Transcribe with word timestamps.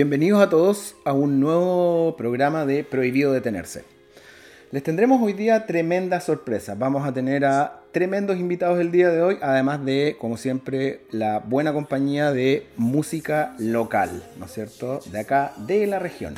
Bienvenidos 0.00 0.40
a 0.40 0.48
todos 0.48 0.96
a 1.04 1.12
un 1.12 1.40
nuevo 1.40 2.16
programa 2.16 2.64
de 2.64 2.84
Prohibido 2.84 3.34
Detenerse. 3.34 3.84
Les 4.70 4.82
tendremos 4.82 5.20
hoy 5.20 5.34
día 5.34 5.66
tremendas 5.66 6.24
sorpresas. 6.24 6.78
Vamos 6.78 7.06
a 7.06 7.12
tener 7.12 7.44
a 7.44 7.82
tremendos 7.92 8.38
invitados 8.38 8.80
el 8.80 8.92
día 8.92 9.10
de 9.10 9.20
hoy, 9.20 9.36
además 9.42 9.84
de, 9.84 10.16
como 10.18 10.38
siempre, 10.38 11.02
la 11.10 11.40
buena 11.40 11.74
compañía 11.74 12.32
de 12.32 12.66
música 12.78 13.54
local, 13.58 14.22
¿no 14.38 14.46
es 14.46 14.52
cierto? 14.52 15.00
De 15.12 15.20
acá, 15.20 15.52
de 15.66 15.86
la 15.86 15.98
región. 15.98 16.34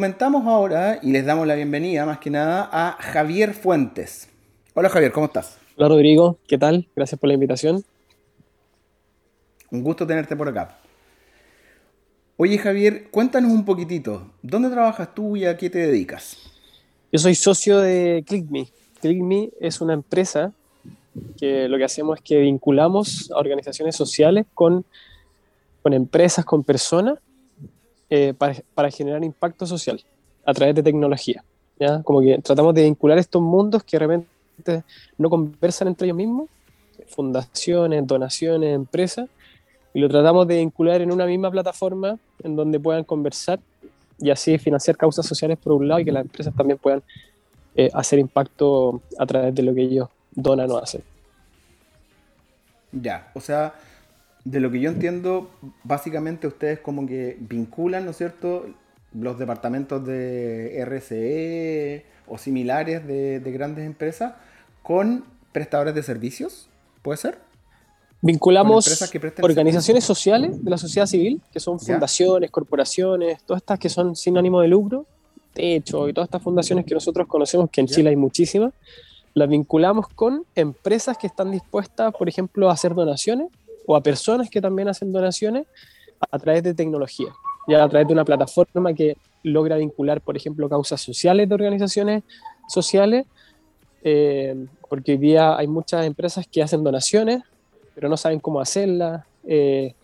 Comentamos 0.00 0.46
ahora 0.46 0.98
y 1.02 1.12
les 1.12 1.26
damos 1.26 1.46
la 1.46 1.54
bienvenida 1.54 2.06
más 2.06 2.20
que 2.20 2.30
nada 2.30 2.70
a 2.72 2.92
Javier 2.92 3.52
Fuentes. 3.52 4.30
Hola 4.72 4.88
Javier, 4.88 5.12
¿cómo 5.12 5.26
estás? 5.26 5.58
Hola 5.76 5.88
Rodrigo, 5.88 6.38
¿qué 6.48 6.56
tal? 6.56 6.88
Gracias 6.96 7.20
por 7.20 7.28
la 7.28 7.34
invitación. 7.34 7.84
Un 9.70 9.82
gusto 9.82 10.06
tenerte 10.06 10.34
por 10.36 10.48
acá. 10.48 10.78
Oye 12.38 12.56
Javier, 12.56 13.10
cuéntanos 13.10 13.52
un 13.52 13.66
poquitito, 13.66 14.26
¿dónde 14.40 14.70
trabajas 14.70 15.14
tú 15.14 15.36
y 15.36 15.44
a 15.44 15.58
qué 15.58 15.68
te 15.68 15.80
dedicas? 15.80 16.50
Yo 17.12 17.18
soy 17.18 17.34
socio 17.34 17.78
de 17.78 18.24
ClickMe. 18.26 18.68
ClickMe 19.02 19.50
es 19.60 19.82
una 19.82 19.92
empresa 19.92 20.54
que 21.36 21.68
lo 21.68 21.76
que 21.76 21.84
hacemos 21.84 22.16
es 22.16 22.24
que 22.24 22.38
vinculamos 22.38 23.30
a 23.32 23.36
organizaciones 23.36 23.96
sociales 23.96 24.46
con, 24.54 24.86
con 25.82 25.92
empresas, 25.92 26.46
con 26.46 26.64
personas 26.64 27.18
eh, 28.10 28.34
para, 28.34 28.90
generar 28.90 29.22
impacto 29.22 29.66
social 29.66 30.02
a 30.44 30.52
través 30.52 30.74
de 30.74 30.82
tecnología. 30.82 31.44
¿ya? 31.78 32.02
Como 32.02 32.20
que 32.20 32.38
tratamos 32.38 32.74
de 32.74 32.82
vincular 32.82 33.18
estos 33.18 33.40
mundos 33.40 33.84
que 33.84 33.96
de 33.96 34.06
repente 34.06 34.84
no 35.16 35.30
conversan 35.30 35.88
entre 35.88 36.06
ellos 36.06 36.16
mismos, 36.16 36.48
fundaciones, 37.06 38.06
donaciones, 38.06 38.74
empresas, 38.74 39.28
y 39.94 40.00
lo 40.00 40.08
tratamos 40.08 40.46
de 40.46 40.58
vincular 40.58 41.00
en 41.02 41.12
una 41.12 41.24
misma 41.26 41.50
plataforma 41.50 42.18
en 42.42 42.56
donde 42.56 42.78
puedan 42.78 43.04
conversar 43.04 43.60
y 44.18 44.30
así 44.30 44.58
financiar 44.58 44.96
causas 44.96 45.24
sociales 45.24 45.58
por 45.58 45.72
un 45.72 45.88
lado 45.88 46.00
y 46.00 46.04
que 46.04 46.12
las 46.12 46.22
empresas 46.22 46.54
también 46.54 46.78
puedan 46.78 47.02
eh, 47.74 47.90
hacer 47.94 48.18
impacto 48.18 49.00
a 49.18 49.26
través 49.26 49.54
de 49.54 49.62
lo 49.62 49.74
que 49.74 49.82
ellos 49.82 50.08
donan 50.32 50.70
o 50.70 50.78
hacen. 50.78 51.02
Ya, 52.92 53.30
o 53.34 53.40
sea, 53.40 53.72
de 54.44 54.60
lo 54.60 54.70
que 54.70 54.80
yo 54.80 54.90
entiendo, 54.90 55.50
básicamente 55.84 56.46
ustedes 56.46 56.80
como 56.80 57.06
que 57.06 57.36
vinculan, 57.40 58.04
¿no 58.04 58.12
es 58.12 58.16
cierto?, 58.16 58.66
los 59.12 59.38
departamentos 59.38 60.04
de 60.06 60.80
RCE 60.84 62.04
o 62.28 62.38
similares 62.38 63.06
de, 63.06 63.40
grandes 63.52 63.84
empresas 63.84 64.34
con 64.82 65.24
prestadores 65.52 65.94
de 65.94 66.02
servicios, 66.02 66.68
¿puede 67.02 67.18
ser? 67.18 67.38
Vinculamos 68.22 69.02
organizaciones 69.42 70.04
sociales 70.04 70.62
de 70.62 70.70
la 70.70 70.78
sociedad 70.78 71.06
civil, 71.06 71.40
que 71.52 71.58
son 71.58 71.80
fundaciones, 71.80 72.50
corporaciones, 72.50 73.42
todas 73.44 73.62
estas 73.62 73.78
que 73.78 73.88
son 73.88 74.14
sin 74.14 74.38
ánimo 74.38 74.60
de 74.60 74.68
lucro, 74.68 75.06
Techo 75.52 76.08
y 76.08 76.12
todas 76.12 76.28
estas 76.28 76.42
fundaciones 76.42 76.84
que 76.84 76.94
nosotros 76.94 77.26
conocemos, 77.26 77.68
que 77.70 77.80
en 77.80 77.88
Chile 77.88 78.10
hay 78.10 78.16
muchísimas, 78.16 78.72
las 79.34 79.48
vinculamos 79.48 80.06
con 80.08 80.44
empresas 80.54 81.18
que 81.18 81.26
están 81.26 81.50
dispuestas, 81.50 82.12
por 82.14 82.28
ejemplo, 82.28 82.70
a 82.70 82.74
hacer 82.74 82.94
donaciones 82.94 83.48
o 83.90 83.96
a 83.96 84.00
personas 84.00 84.48
que 84.48 84.60
también 84.60 84.86
hacen 84.88 85.12
donaciones 85.12 85.66
a 86.30 86.38
través 86.38 86.62
de 86.62 86.74
tecnología, 86.74 87.26
ya 87.66 87.82
a 87.82 87.88
través 87.88 88.06
de 88.06 88.12
una 88.12 88.24
plataforma 88.24 88.94
que 88.94 89.16
logra 89.42 89.78
vincular, 89.78 90.20
por 90.20 90.36
ejemplo, 90.36 90.68
causas 90.68 91.00
sociales 91.00 91.48
de 91.48 91.54
organizaciones 91.56 92.22
sociales, 92.68 93.26
eh, 94.04 94.54
porque 94.88 95.12
hoy 95.12 95.18
día 95.18 95.56
hay 95.56 95.66
muchas 95.66 96.06
empresas 96.06 96.46
que 96.46 96.62
hacen 96.62 96.84
donaciones, 96.84 97.42
pero 97.92 98.08
no 98.08 98.16
saben 98.16 98.38
cómo 98.38 98.60
hacerlas, 98.60 99.24
eh, 99.44 99.94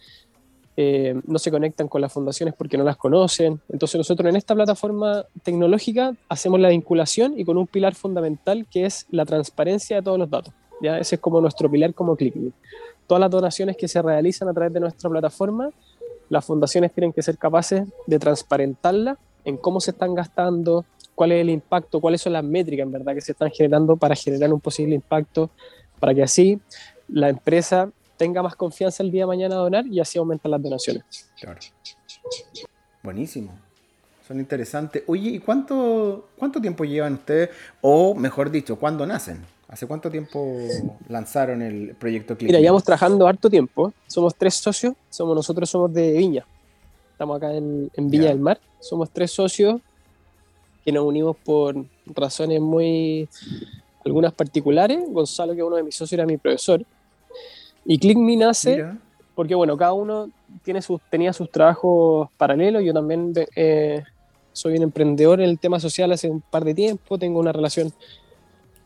eh, 0.76 1.14
no 1.24 1.38
se 1.38 1.52
conectan 1.52 1.86
con 1.86 2.00
las 2.00 2.12
fundaciones 2.12 2.54
porque 2.58 2.76
no 2.76 2.82
las 2.82 2.96
conocen. 2.96 3.60
Entonces 3.68 3.98
nosotros 3.98 4.28
en 4.28 4.34
esta 4.34 4.56
plataforma 4.56 5.24
tecnológica 5.44 6.12
hacemos 6.28 6.58
la 6.58 6.70
vinculación 6.70 7.38
y 7.38 7.44
con 7.44 7.56
un 7.56 7.68
pilar 7.68 7.94
fundamental 7.94 8.66
que 8.68 8.84
es 8.84 9.06
la 9.10 9.24
transparencia 9.24 9.98
de 9.98 10.02
todos 10.02 10.18
los 10.18 10.28
datos. 10.28 10.52
¿ya? 10.82 10.98
Ese 10.98 11.14
es 11.14 11.20
como 11.20 11.40
nuestro 11.40 11.70
pilar 11.70 11.94
como 11.94 12.16
ClickMe. 12.16 12.50
Todas 13.06 13.20
las 13.20 13.30
donaciones 13.30 13.76
que 13.76 13.88
se 13.88 14.02
realizan 14.02 14.48
a 14.48 14.54
través 14.54 14.72
de 14.72 14.80
nuestra 14.80 15.08
plataforma, 15.08 15.70
las 16.28 16.44
fundaciones 16.44 16.92
tienen 16.92 17.12
que 17.12 17.22
ser 17.22 17.38
capaces 17.38 17.86
de 18.06 18.18
transparentarla 18.18 19.16
en 19.44 19.56
cómo 19.56 19.80
se 19.80 19.92
están 19.92 20.14
gastando, 20.14 20.84
cuál 21.14 21.32
es 21.32 21.40
el 21.40 21.50
impacto, 21.50 22.00
cuáles 22.00 22.20
son 22.20 22.32
las 22.32 22.44
métricas 22.44 22.84
en 22.84 22.92
verdad 22.92 23.14
que 23.14 23.20
se 23.20 23.32
están 23.32 23.50
generando 23.50 23.96
para 23.96 24.14
generar 24.14 24.52
un 24.52 24.60
posible 24.60 24.94
impacto, 24.94 25.50
para 26.00 26.14
que 26.14 26.22
así 26.22 26.60
la 27.08 27.28
empresa 27.28 27.90
tenga 28.16 28.42
más 28.42 28.56
confianza 28.56 29.02
el 29.02 29.10
día 29.10 29.22
de 29.22 29.26
mañana 29.26 29.54
a 29.54 29.58
donar 29.58 29.86
y 29.86 30.00
así 30.00 30.18
aumentan 30.18 30.50
las 30.50 30.62
donaciones. 30.62 31.04
Claro. 31.40 31.60
Buenísimo. 33.02 33.52
Son 34.26 34.40
interesantes. 34.40 35.04
Oye, 35.06 35.30
¿y 35.30 35.38
cuánto, 35.38 36.30
cuánto 36.36 36.60
tiempo 36.60 36.84
llevan 36.84 37.14
ustedes? 37.14 37.50
O 37.80 38.14
mejor 38.14 38.50
dicho, 38.50 38.76
¿cuándo 38.76 39.06
nacen? 39.06 39.44
¿Hace 39.76 39.86
cuánto 39.86 40.10
tiempo 40.10 40.56
lanzaron 41.06 41.60
el 41.60 41.94
proyecto 41.96 42.34
Click? 42.34 42.48
Mira, 42.48 42.60
llevamos 42.60 42.82
trabajando 42.82 43.28
harto 43.28 43.50
tiempo. 43.50 43.92
Somos 44.06 44.34
tres 44.34 44.54
socios. 44.54 44.94
Somos 45.10 45.36
nosotros 45.36 45.68
somos 45.68 45.92
de 45.92 46.12
Viña. 46.12 46.46
Estamos 47.12 47.36
acá 47.36 47.52
en, 47.52 47.90
en 47.92 48.10
Viña 48.10 48.28
del 48.28 48.38
Mar. 48.38 48.58
Somos 48.80 49.10
tres 49.10 49.32
socios 49.32 49.82
que 50.82 50.92
nos 50.92 51.04
unimos 51.04 51.36
por 51.44 51.76
razones 52.06 52.58
muy 52.58 53.28
algunas 54.02 54.32
particulares. 54.32 54.98
Gonzalo, 55.10 55.52
que 55.52 55.58
es 55.58 55.66
uno 55.66 55.76
de 55.76 55.82
mis 55.82 55.94
socios, 55.94 56.14
era 56.14 56.24
mi 56.24 56.38
profesor. 56.38 56.82
Y 57.84 57.98
ClickMe 57.98 58.34
nace 58.34 58.82
porque, 59.34 59.54
bueno, 59.54 59.76
cada 59.76 59.92
uno 59.92 60.30
tiene 60.62 60.80
sus, 60.80 61.02
tenía 61.10 61.34
sus 61.34 61.50
trabajos 61.50 62.30
paralelos. 62.38 62.82
Yo 62.82 62.94
también 62.94 63.34
eh, 63.54 64.02
soy 64.54 64.78
un 64.78 64.84
emprendedor 64.84 65.42
en 65.42 65.50
el 65.50 65.58
tema 65.58 65.78
social 65.78 66.12
hace 66.12 66.30
un 66.30 66.40
par 66.40 66.64
de 66.64 66.72
tiempo. 66.72 67.18
Tengo 67.18 67.38
una 67.40 67.52
relación 67.52 67.92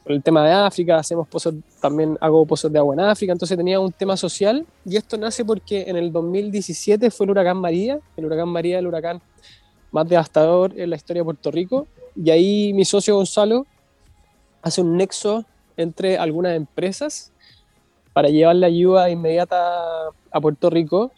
el 0.07 0.23
tema 0.23 0.45
de 0.47 0.53
África. 0.53 0.97
Hacemos 0.99 1.29
pozos, 1.29 1.55
también 1.81 2.17
hago 2.21 2.45
pozos 2.47 2.73
de 2.73 2.79
agua 2.79 2.95
en 2.95 3.01
África. 3.01 3.33
Entonces 3.33 3.57
tenía 3.57 3.79
un 3.81 3.93
tema 3.93 4.17
social. 4.17 4.67
Y 4.85 4.97
esto 4.97 5.17
nace 5.17 5.45
porque 5.45 5.85
en 5.89 5.97
el 5.97 6.13
2017 6.13 7.11
fue 7.11 7.25
el 7.25 7.31
huracán 7.31 7.59
María. 7.59 8.01
El 8.17 8.27
huracán 8.27 8.49
María, 8.49 8.79
el 8.79 8.87
huracán 8.87 9.21
más 9.93 10.09
devastador 10.09 10.79
en 10.79 10.91
la 10.91 10.97
historia 10.97 11.21
de 11.21 11.25
Puerto 11.25 11.51
Rico. 11.51 11.87
Y 12.17 12.31
ahí 12.31 12.73
mi 12.73 12.85
socio 12.85 13.17
Gonzalo 13.17 13.67
hace 14.63 14.81
un 14.81 14.97
nexo 14.97 15.45
entre 15.77 16.19
algunas 16.19 16.57
empresas 16.57 17.33
para 18.13 18.29
llevar 18.29 18.57
la 18.57 18.67
ayuda 18.67 19.11
inmediata 19.11 20.09
a 20.31 20.41
Puerto 20.41 20.69
Rico 20.71 21.13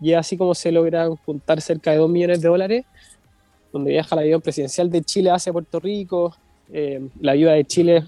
y 0.00 0.14
así 0.14 0.36
como 0.36 0.54
se 0.54 0.72
logran 0.72 1.16
juntar 1.16 1.60
cerca 1.60 1.92
de 1.92 1.98
2 1.98 2.10
millones 2.10 2.40
de 2.40 2.48
dólares, 2.48 2.84
donde 3.72 3.92
viaja 3.92 4.16
el 4.16 4.22
avión 4.22 4.40
presidencial 4.40 4.90
de 4.90 5.02
Chile 5.02 5.30
hacia 5.30 5.52
Puerto 5.52 5.78
Rico, 5.78 6.34
eh, 6.72 7.08
la 7.20 7.32
ayuda 7.32 7.52
de 7.52 7.64
Chile 7.64 8.04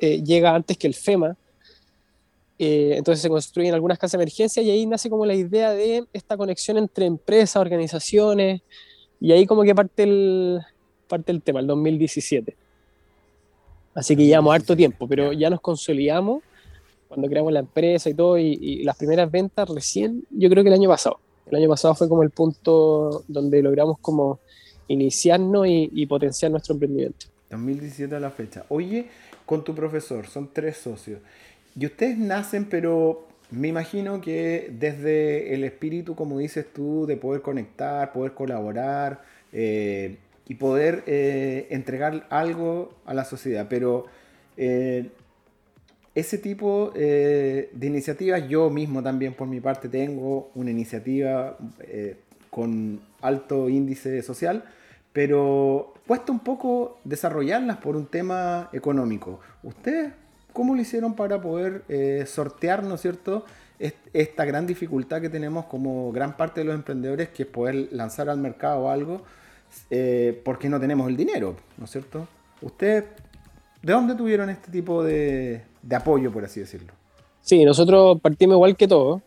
eh, 0.00 0.22
llega 0.22 0.54
antes 0.54 0.76
que 0.76 0.86
el 0.86 0.94
FEMA, 0.94 1.36
eh, 2.58 2.94
entonces 2.96 3.20
se 3.22 3.28
construyen 3.28 3.74
algunas 3.74 3.98
casas 3.98 4.12
de 4.12 4.22
emergencia 4.22 4.62
y 4.62 4.70
ahí 4.70 4.86
nace 4.86 5.10
como 5.10 5.26
la 5.26 5.34
idea 5.34 5.72
de 5.72 6.04
esta 6.12 6.36
conexión 6.36 6.78
entre 6.78 7.06
empresas, 7.06 7.56
organizaciones, 7.56 8.62
y 9.20 9.32
ahí 9.32 9.46
como 9.46 9.62
que 9.62 9.74
parte 9.74 10.04
el, 10.04 10.60
parte 11.08 11.32
el 11.32 11.42
tema, 11.42 11.60
el 11.60 11.66
2017. 11.66 12.56
Así 13.94 14.16
que 14.16 14.26
llevamos 14.26 14.54
harto 14.54 14.76
tiempo, 14.76 15.06
pero 15.08 15.32
ya 15.32 15.50
nos 15.50 15.60
consolidamos 15.60 16.42
cuando 17.14 17.28
creamos 17.28 17.52
la 17.52 17.60
empresa 17.60 18.10
y 18.10 18.14
todo, 18.14 18.38
y, 18.38 18.82
las 18.82 18.96
primeras 18.96 19.30
ventas 19.30 19.68
recién, 19.68 20.24
yo 20.30 20.50
creo 20.50 20.64
que 20.64 20.68
el 20.68 20.74
año 20.74 20.88
pasado. 20.88 21.20
El 21.46 21.56
año 21.56 21.68
pasado 21.68 21.94
fue 21.94 22.08
como 22.08 22.24
el 22.24 22.30
punto 22.30 23.22
donde 23.28 23.62
logramos 23.62 23.98
como 24.00 24.40
iniciarnos 24.88 25.66
y, 25.68 26.06
potenciar 26.06 26.50
nuestro 26.50 26.74
emprendimiento. 26.74 27.26
2017 27.50 28.16
a 28.16 28.20
la 28.20 28.30
fecha. 28.30 28.64
Oye, 28.68 29.06
con 29.46 29.64
tu 29.64 29.74
profesor, 29.74 30.26
son 30.26 30.50
tres 30.52 30.76
socios. 30.76 31.20
Y 31.78 31.86
ustedes 31.86 32.18
nacen, 32.18 32.66
pero 32.66 33.26
me 33.50 33.68
imagino 33.68 34.20
que 34.20 34.70
desde 34.78 35.54
el 35.54 35.64
espíritu, 35.64 36.14
como 36.14 36.38
dices 36.38 36.66
tú, 36.72 37.06
de 37.06 37.16
poder 37.16 37.42
conectar, 37.42 38.12
poder 38.12 38.32
colaborar 38.32 39.22
eh, 39.52 40.16
y 40.48 40.54
poder 40.54 41.04
eh, 41.06 41.66
entregar 41.70 42.26
algo 42.30 42.94
a 43.06 43.14
la 43.14 43.24
sociedad. 43.24 43.66
Pero 43.68 44.06
eh, 44.56 45.10
ese 46.14 46.38
tipo 46.38 46.92
de 46.94 47.68
iniciativas, 47.80 48.48
yo 48.48 48.70
mismo 48.70 49.02
también 49.02 49.34
por 49.34 49.48
mi 49.48 49.60
parte 49.60 49.88
tengo 49.88 50.50
una 50.54 50.70
iniciativa 50.70 51.58
con 52.50 53.00
alto 53.20 53.68
índice 53.68 54.22
social, 54.22 54.64
pero 55.14 55.94
cuesta 56.06 56.30
un 56.30 56.40
poco 56.40 56.98
desarrollarlas 57.04 57.78
por 57.78 57.96
un 57.96 58.04
tema 58.04 58.68
económico. 58.74 59.40
¿Ustedes 59.62 60.12
cómo 60.52 60.74
lo 60.74 60.82
hicieron 60.82 61.14
para 61.14 61.40
poder 61.40 61.84
eh, 61.88 62.24
sortear, 62.26 62.82
¿no 62.82 62.96
es 62.96 63.00
cierto?, 63.00 63.46
esta 64.12 64.44
gran 64.44 64.66
dificultad 64.66 65.20
que 65.20 65.28
tenemos 65.28 65.64
como 65.64 66.12
gran 66.12 66.36
parte 66.36 66.60
de 66.60 66.66
los 66.66 66.74
emprendedores, 66.74 67.30
que 67.30 67.42
es 67.42 67.48
poder 67.48 67.88
lanzar 67.90 68.28
al 68.28 68.38
mercado 68.38 68.88
algo, 68.88 69.22
porque 70.44 70.68
no 70.68 70.78
tenemos 70.78 71.08
el 71.08 71.16
dinero, 71.16 71.56
¿no 71.76 71.84
es 71.84 71.90
cierto? 71.90 72.28
¿Ustedes 72.62 73.04
de 73.84 73.92
dónde 73.92 74.14
tuvieron 74.14 74.48
este 74.48 74.70
tipo 74.70 75.02
de, 75.02 75.62
de 75.82 75.96
apoyo, 75.96 76.32
por 76.32 76.44
así 76.44 76.60
decirlo. 76.60 76.92
Sí, 77.42 77.64
nosotros 77.64 78.18
partimos 78.20 78.54
igual 78.54 78.76
que 78.76 78.88
todos. 78.88 79.20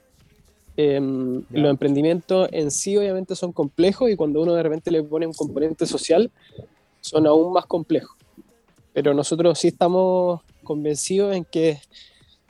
Em, 0.79 1.43
los 1.49 1.71
emprendimientos 1.71 2.49
en 2.51 2.69
sí 2.69 2.95
obviamente 2.95 3.35
son 3.35 3.51
complejos 3.51 4.11
y 4.11 4.15
cuando 4.15 4.43
uno 4.43 4.53
de 4.53 4.61
repente 4.61 4.91
le 4.91 5.01
pone 5.01 5.25
un 5.25 5.33
componente 5.33 5.87
social 5.87 6.29
son 7.01 7.25
aún 7.25 7.51
más 7.51 7.65
complejos. 7.65 8.15
Pero 8.93 9.15
nosotros 9.15 9.57
sí 9.57 9.69
estamos 9.69 10.41
convencidos 10.63 11.35
en 11.35 11.45
que 11.45 11.79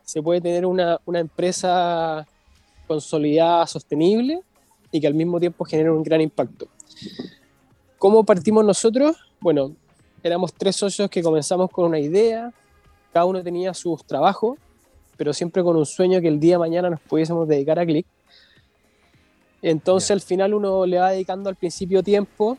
se 0.03 0.21
puede 0.21 0.41
tener 0.41 0.65
una, 0.65 0.99
una 1.05 1.19
empresa 1.19 2.27
consolidada, 2.85 3.65
sostenible 3.65 4.41
y 4.91 4.99
que 4.99 5.07
al 5.07 5.13
mismo 5.13 5.39
tiempo 5.39 5.63
genere 5.63 5.91
un 5.91 6.03
gran 6.03 6.19
impacto. 6.19 6.67
¿Cómo 7.97 8.25
partimos 8.25 8.65
nosotros? 8.65 9.15
Bueno, 9.39 9.73
éramos 10.21 10.53
tres 10.53 10.75
socios 10.75 11.09
que 11.09 11.23
comenzamos 11.23 11.69
con 11.69 11.85
una 11.85 11.99
idea, 11.99 12.53
cada 13.13 13.23
uno 13.23 13.41
tenía 13.41 13.73
sus 13.73 14.03
trabajos, 14.05 14.57
pero 15.15 15.31
siempre 15.31 15.63
con 15.63 15.77
un 15.77 15.85
sueño 15.85 16.19
que 16.19 16.27
el 16.27 16.41
día 16.41 16.55
de 16.55 16.59
mañana 16.59 16.89
nos 16.89 16.99
pudiésemos 16.99 17.47
dedicar 17.47 17.79
a 17.79 17.85
Click. 17.85 18.05
Entonces 19.61 20.11
al 20.11 20.21
final 20.21 20.53
uno 20.53 20.85
le 20.85 20.99
va 20.99 21.11
dedicando 21.11 21.49
al 21.49 21.55
principio 21.55 22.03
tiempo 22.03 22.57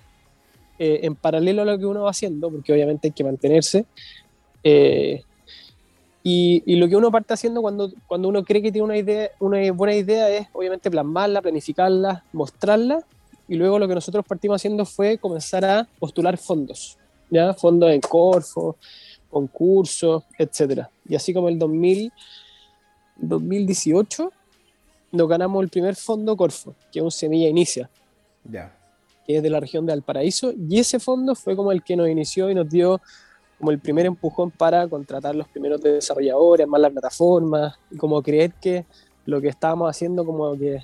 eh, 0.78 1.00
en 1.02 1.14
paralelo 1.14 1.62
a 1.62 1.64
lo 1.64 1.78
que 1.78 1.86
uno 1.86 2.02
va 2.02 2.10
haciendo, 2.10 2.50
porque 2.50 2.72
obviamente 2.72 3.08
hay 3.08 3.12
que 3.12 3.24
mantenerse. 3.24 3.86
Eh, 4.62 5.22
y, 6.22 6.62
y, 6.66 6.76
lo 6.76 6.88
que 6.88 6.96
uno 6.96 7.10
parte 7.10 7.32
haciendo 7.32 7.62
cuando, 7.62 7.92
cuando 8.06 8.28
uno 8.28 8.44
cree 8.44 8.60
que 8.60 8.72
tiene 8.72 8.84
una, 8.84 8.98
idea, 8.98 9.30
una 9.38 9.72
buena 9.72 9.94
idea 9.94 10.28
es 10.28 10.48
obviamente 10.52 10.90
plasmarla, 10.90 11.40
planificarla, 11.40 12.24
mostrarla. 12.32 13.04
Y 13.48 13.54
luego 13.54 13.78
lo 13.78 13.88
que 13.88 13.94
nosotros 13.94 14.26
partimos 14.26 14.56
haciendo 14.56 14.84
fue 14.84 15.16
comenzar 15.16 15.64
a 15.64 15.88
postular 15.98 16.36
fondos, 16.36 16.98
¿ya? 17.30 17.54
Fondos 17.54 17.90
en 17.90 18.00
Corfo, 18.00 18.76
concursos, 19.30 20.24
etc. 20.38 20.82
Y 21.08 21.14
así 21.14 21.32
como 21.32 21.48
el 21.48 21.58
2000, 21.58 22.12
2018 23.16 24.32
nos 25.12 25.28
ganamos 25.28 25.62
el 25.62 25.68
primer 25.68 25.94
fondo 25.96 26.36
Corfo, 26.36 26.74
que 26.92 26.98
es 26.98 27.02
un 27.04 27.10
Semilla 27.10 27.48
Inicia, 27.48 27.88
Ya. 28.44 28.74
que 29.26 29.36
es 29.36 29.42
de 29.42 29.50
la 29.50 29.60
región 29.60 29.86
de 29.86 29.92
Valparaíso, 29.92 30.52
y 30.56 30.78
ese 30.78 30.98
fondo 31.00 31.34
fue 31.34 31.56
como 31.56 31.72
el 31.72 31.82
que 31.82 31.96
nos 31.96 32.08
inició 32.08 32.50
y 32.50 32.54
nos 32.54 32.68
dio 32.68 33.00
como 33.58 33.70
el 33.70 33.78
primer 33.80 34.06
empujón 34.06 34.50
para 34.50 34.86
contratar 34.86 35.34
los 35.34 35.48
primeros 35.48 35.80
desarrolladores, 35.80 36.66
más 36.68 36.80
la 36.80 36.90
plataforma, 36.90 37.76
y 37.90 37.96
como 37.96 38.22
creer 38.22 38.52
que 38.60 38.84
lo 39.26 39.40
que 39.40 39.48
estábamos 39.48 39.90
haciendo 39.90 40.24
como 40.24 40.56
que 40.56 40.78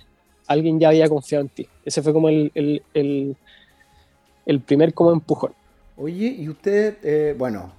alguien 0.47 0.79
ya 0.81 0.89
había 0.89 1.09
confiado 1.09 1.43
en 1.43 1.49
ti. 1.49 1.67
Ese 1.85 2.03
fue 2.03 2.13
como 2.13 2.29
el, 2.29 2.51
el, 2.55 2.83
el, 2.93 3.37
el 4.45 4.61
primer 4.61 4.93
como 4.93 5.13
empujón. 5.13 5.53
Oye, 5.97 6.27
y 6.27 6.49
ustedes, 6.49 6.97
eh, 7.03 7.35
bueno, 7.39 7.73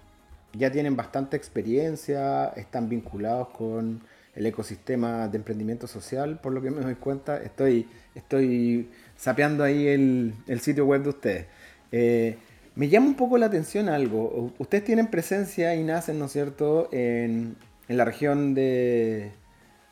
ya 0.54 0.72
tienen 0.72 0.96
bastante 0.96 1.36
experiencia, 1.36 2.48
están 2.56 2.88
vinculados 2.88 3.50
con 3.50 4.02
el 4.36 4.46
ecosistema 4.46 5.28
de 5.28 5.38
emprendimiento 5.38 5.88
social, 5.88 6.40
por 6.42 6.52
lo 6.54 6.62
que 6.62 6.70
me 6.70 6.82
doy 6.82 6.96
cuenta, 6.96 7.42
estoy, 7.42 7.88
estoy 8.14 8.90
sapeando 9.16 9.64
ahí 9.64 9.88
el, 9.88 10.34
el 10.48 10.60
sitio 10.60 10.86
web 10.86 11.04
de 11.04 11.10
ustedes. 11.10 11.46
Eh, 11.92 12.38
me 12.76 12.90
llama 12.90 13.08
un 13.08 13.16
poco 13.16 13.38
la 13.38 13.46
atención 13.46 13.88
algo. 13.88 14.52
Ustedes 14.60 14.84
tienen 14.84 15.08
presencia 15.08 15.74
y 15.76 15.84
nacen, 15.84 16.20
¿no 16.20 16.26
es 16.26 16.34
cierto?, 16.34 16.90
en, 16.92 17.56
en 17.88 17.98
la 17.98 18.04
región 18.04 18.54
de, 18.54 19.32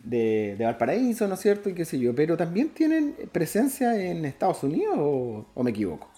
de, 0.03 0.55
de 0.57 0.65
Valparaíso, 0.65 1.25
¿no 1.27 1.35
es 1.35 1.39
cierto? 1.39 1.69
Y 1.69 1.73
qué 1.73 1.85
sé 1.85 1.97
yo, 1.97 2.13
pero 2.13 2.35
también 2.35 2.69
tienen 2.69 3.15
presencia 3.31 3.95
en 3.97 4.25
Estados 4.25 4.63
Unidos 4.63 4.95
o, 4.97 5.45
o 5.53 5.63
me 5.63 5.71
equivoco. 5.71 6.09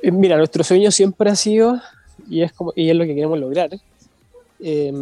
Eh, 0.00 0.10
Mira, 0.10 0.36
nuestro 0.36 0.64
sueño 0.64 0.90
siempre 0.90 1.30
ha 1.30 1.36
sido, 1.36 1.80
y 2.28 2.42
es, 2.42 2.52
como, 2.52 2.72
y 2.74 2.90
es 2.90 2.96
lo 2.96 3.04
que 3.04 3.14
queremos 3.14 3.38
lograr, 3.38 3.70
eh, 4.58 4.92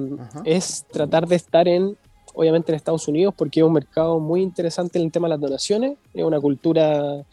es 0.44 0.84
tratar 0.90 1.26
de 1.26 1.36
estar 1.36 1.68
en, 1.68 1.96
obviamente 2.34 2.72
en 2.72 2.76
Estados 2.76 3.06
Unidos, 3.08 3.34
porque 3.37 3.60
es 3.60 3.66
un 3.66 3.72
mercado 3.72 4.18
muy 4.20 4.42
interesante 4.42 4.99
en 4.99 5.06
el 5.06 5.12
tema 5.12 5.26
de 5.28 5.30
las 5.30 5.40
donaciones, 5.40 5.99
es 6.14 6.25
una 6.25 6.40
cultura 6.40 7.25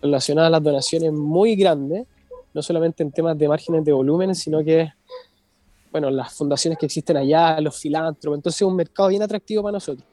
relacionada 0.00 0.48
a 0.48 0.50
las 0.50 0.62
donaciones 0.62 1.12
muy 1.12 1.54
grande, 1.56 2.06
no 2.54 2.62
solamente 2.62 3.02
en 3.02 3.12
temas 3.12 3.38
de 3.38 3.48
márgenes 3.48 3.84
de 3.84 3.92
volumen, 3.92 4.34
sino 4.34 4.62
que, 4.64 4.92
bueno, 5.90 6.10
las 6.10 6.34
fundaciones 6.34 6.78
que 6.78 6.86
existen 6.86 7.16
allá, 7.16 7.60
los 7.60 7.78
filántropos, 7.78 8.36
entonces 8.38 8.62
es 8.62 8.66
un 8.66 8.76
mercado 8.76 9.08
bien 9.08 9.22
atractivo 9.22 9.62
para 9.62 9.72
nosotros. 9.72 10.06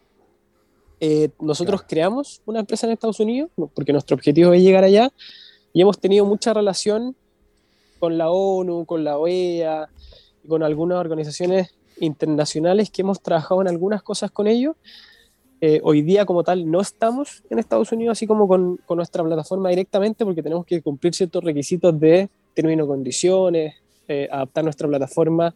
Eh, 1.00 1.30
nosotros 1.40 1.82
Claro. 1.82 1.88
creamos 1.90 2.42
una 2.46 2.60
empresa 2.60 2.86
en 2.86 2.94
Estados 2.94 3.20
Unidos, 3.20 3.50
porque 3.74 3.94
nuestro 3.94 4.16
objetivo 4.16 4.54
es 4.54 4.62
llegar 4.62 4.84
allá, 4.84 5.12
y 5.74 5.82
hemos 5.82 6.00
tenido 6.00 6.26
mucha 6.26 6.54
relación 6.54 7.16
con 8.00 8.18
la 8.18 8.30
ONU, 8.32 8.86
con 8.86 9.04
la 9.04 9.18
OEA, 9.18 9.90
con 10.48 10.64
algunas 10.64 10.98
organizaciones 10.98 11.76
internacionales 12.00 12.90
que 12.90 13.02
hemos 13.02 13.22
trabajado 13.22 13.62
en 13.62 13.68
algunas 13.68 14.02
cosas 14.04 14.32
con 14.32 14.48
ellos. 14.48 14.76
Eh, 15.62 15.82
hoy 15.84 16.02
día 16.02 16.26
como 16.26 16.42
tal 16.44 16.70
no 16.72 16.80
estamos 16.80 17.44
en 17.50 17.60
Estados 17.60 17.92
Unidos 17.92 18.14
así 18.18 18.26
como 18.26 18.48
con, 18.48 18.78
con 18.86 18.96
nuestra 18.96 19.24
plataforma 19.24 19.70
directamente 19.70 20.24
porque 20.24 20.42
tenemos 20.42 20.66
que 20.66 20.82
cumplir 20.82 21.14
ciertos 21.14 21.44
requisitos 21.44 22.00
de 22.00 22.30
términos 22.54 22.86
y 22.86 22.88
condiciones, 22.88 23.76
eh, 24.08 24.30
adaptar 24.32 24.64
nuestra 24.64 24.88
plataforma 24.88 25.54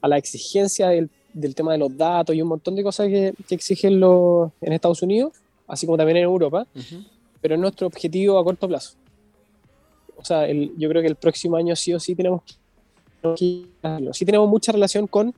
a 0.00 0.08
la 0.08 0.16
exigencia 0.16 0.88
del, 0.88 1.10
del 1.34 1.54
tema 1.54 1.72
de 1.72 1.78
los 1.78 1.94
datos 1.96 2.34
y 2.34 2.40
un 2.40 2.48
montón 2.48 2.74
de 2.74 2.82
cosas 2.82 3.08
que, 3.08 3.34
que 3.46 3.54
exigen 3.54 4.00
los, 4.00 4.50
en 4.62 4.72
Estados 4.72 5.02
Unidos, 5.02 5.32
así 5.68 5.84
como 5.84 5.98
también 5.98 6.16
en 6.16 6.24
Europa 6.24 6.66
Ujú. 6.74 7.04
pero 7.42 7.54
es 7.54 7.60
nuestro 7.60 7.86
objetivo 7.86 8.38
a 8.38 8.44
corto 8.44 8.66
plazo. 8.66 8.94
O 10.16 10.24
sea, 10.24 10.48
el- 10.48 10.72
yo 10.78 10.88
creo 10.88 11.02
que 11.02 11.08
el 11.08 11.16
próximo 11.16 11.56
año 11.56 11.76
sí 11.76 11.92
o 11.92 12.00
sí 12.00 12.14
tenemos 12.14 12.42
que. 12.42 12.54
Sí 14.12 14.24
tenemos 14.24 14.48
mucha 14.48 14.72
relación 14.72 15.06
con, 15.06 15.34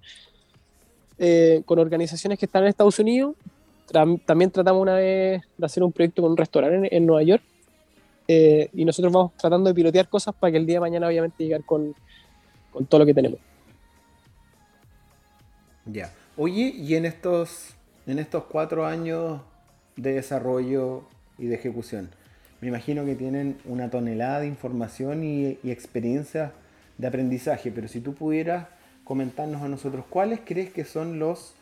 eh, 1.19 1.63
con 1.65 1.79
organizaciones 1.79 2.39
que 2.39 2.47
están 2.47 2.63
en 2.63 2.69
Estados 2.71 2.99
Unidos. 2.99 3.35
También 4.27 4.51
tratamos 4.51 4.81
una 4.81 4.95
vez 4.95 5.43
de 5.57 5.67
hacer 5.67 5.83
un 5.83 5.93
proyecto 5.93 6.23
con 6.23 6.31
un 6.33 6.37
restaurante 6.37 6.89
en, 6.89 6.89
en 6.91 7.07
Nueva 7.07 7.23
York. 7.23 7.43
eh, 8.29 8.71
y 8.73 8.85
nosotros 8.85 9.13
vamos 9.13 9.33
tratando 9.37 9.69
de 9.69 9.75
pilotear 9.75 10.09
cosas 10.09 10.35
para 10.35 10.51
que 10.51 10.57
el 10.59 10.67
día 10.67 10.77
de 10.77 10.81
mañana 10.81 11.07
obviamente 11.07 11.45
llegar 11.45 11.65
con, 11.65 11.95
con 12.73 12.87
todo 12.87 13.01
lo 13.01 13.07
que 13.07 13.15
tenemos. 13.15 13.39
Ya. 15.87 16.11
Oye, 16.37 16.73
y 16.75 16.95
en 16.95 17.05
estos, 17.05 17.75
en 18.07 18.19
estos 18.19 18.45
cuatro 18.45 18.87
años 18.87 19.41
de 19.97 20.15
desarrollo 20.15 21.05
y 21.39 21.47
de 21.47 21.55
ejecución, 21.57 22.11
me 22.61 22.69
imagino 22.69 23.05
que 23.05 23.15
tienen 23.15 23.59
una 23.67 23.91
tonelada 23.91 24.41
de 24.41 24.47
información 24.47 25.23
y, 25.23 25.59
y 25.63 25.71
de 26.97 27.07
aprendizaje, 27.07 27.71
pero 27.71 27.89
si 27.89 28.01
tú 28.01 28.15
pudieras 28.15 28.69
comentarnos 29.05 29.63
a 29.63 29.69
nosotros 29.69 30.05
cuáles 30.09 30.41
crees 30.45 30.73
que 30.73 30.85
son 30.85 31.19
los 31.19 31.55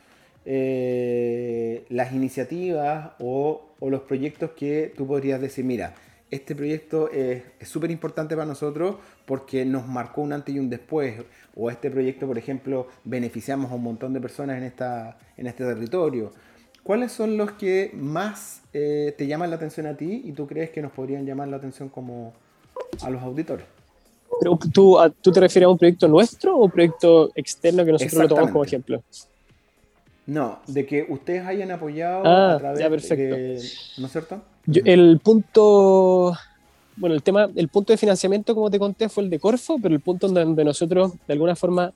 eh, 0.45 1.85
las 1.89 2.13
iniciativas 2.13 3.13
o, 3.21 3.63
o 3.79 3.91
los 3.91 4.03
proyectos 4.03 4.51
que 4.53 4.93
tú 4.97 5.07
podrías 5.07 5.41
decir, 5.41 5.65
mira, 5.65 5.95
este 6.33 6.57
proyecto 6.57 7.11
es 7.11 7.43
súper 7.61 7.91
importante 7.91 8.35
para 8.35 8.47
nosotros 8.47 8.97
porque 9.27 9.67
nos 9.67 9.87
marcó 9.87 10.23
un 10.23 10.33
antes 10.33 10.55
y 10.55 10.59
un 10.59 10.71
después. 10.71 11.23
O 11.55 11.71
este 11.71 11.91
proyecto, 11.91 12.27
por 12.27 12.39
ejemplo, 12.39 12.89
beneficiamos 13.05 13.71
a 13.71 13.75
un 13.75 13.83
montón 13.83 14.15
de 14.15 14.21
personas 14.21 14.57
en, 14.57 14.65
esta, 14.65 15.19
en 15.37 15.47
este 15.47 15.65
territorio. 15.65 16.33
¿Cuáles 16.83 17.13
son 17.13 17.37
los 17.37 17.53
que 17.53 17.91
más 17.95 18.63
eh, 18.73 19.15
te 19.17 19.27
llaman 19.27 19.51
la 19.51 19.57
atención 19.57 19.87
a 19.87 19.97
ti 19.97 20.23
y 20.25 20.33
tú 20.33 20.47
crees 20.47 20.71
que 20.71 20.81
nos 20.81 20.93
podrían 20.93 21.27
llamar 21.27 21.49
la 21.49 21.59
atención 21.59 21.91
como 21.91 22.33
a 23.03 23.11
los 23.11 23.23
auditores? 23.23 23.67
Pero 24.43 24.59
¿tú, 24.75 24.99
a- 24.99 25.09
¿Tú 25.09 25.31
te 25.31 25.39
refieres 25.39 25.67
a 25.67 25.71
un 25.71 25.79
proyecto 25.79 26.09
nuestro 26.09 26.57
o 26.57 26.65
un 26.65 26.71
proyecto 26.73 27.31
externo 27.37 27.85
que 27.85 27.93
nosotros 27.93 28.23
lo 28.23 28.29
tomamos 28.29 28.51
como 28.51 28.65
ejemplo? 28.65 29.01
No, 30.27 30.59
de 30.67 30.85
que 30.85 31.07
ustedes 31.09 31.47
hayan 31.47 31.71
apoyado 31.71 32.25
Ah, 32.27 32.55
a 32.55 32.59
través 32.59 32.81
ya, 32.81 32.91
perfecto. 32.91 33.37
de... 33.37 33.63
¿No 33.99 34.07
es 34.07 34.13
cierto? 34.13 34.43
Yo- 34.67 34.83
el 34.85 35.21
punto, 35.23 36.37
bueno, 36.97 37.15
el 37.15 37.23
tema, 37.23 37.49
el 37.55 37.69
punto 37.69 37.93
de 37.93 37.97
financiamiento, 37.97 38.53
como 38.57 38.69
te 38.69 38.81
conté, 38.81 39.09
fue 39.09 39.23
el 39.23 39.31
de 39.31 39.39
Corfo, 39.39 39.79
pero 39.81 39.95
el 39.95 40.01
punto 40.01 40.27
donde 40.27 40.65
nosotros, 40.65 41.13
de 41.25 41.33
alguna 41.35 41.55
forma, 41.55 41.93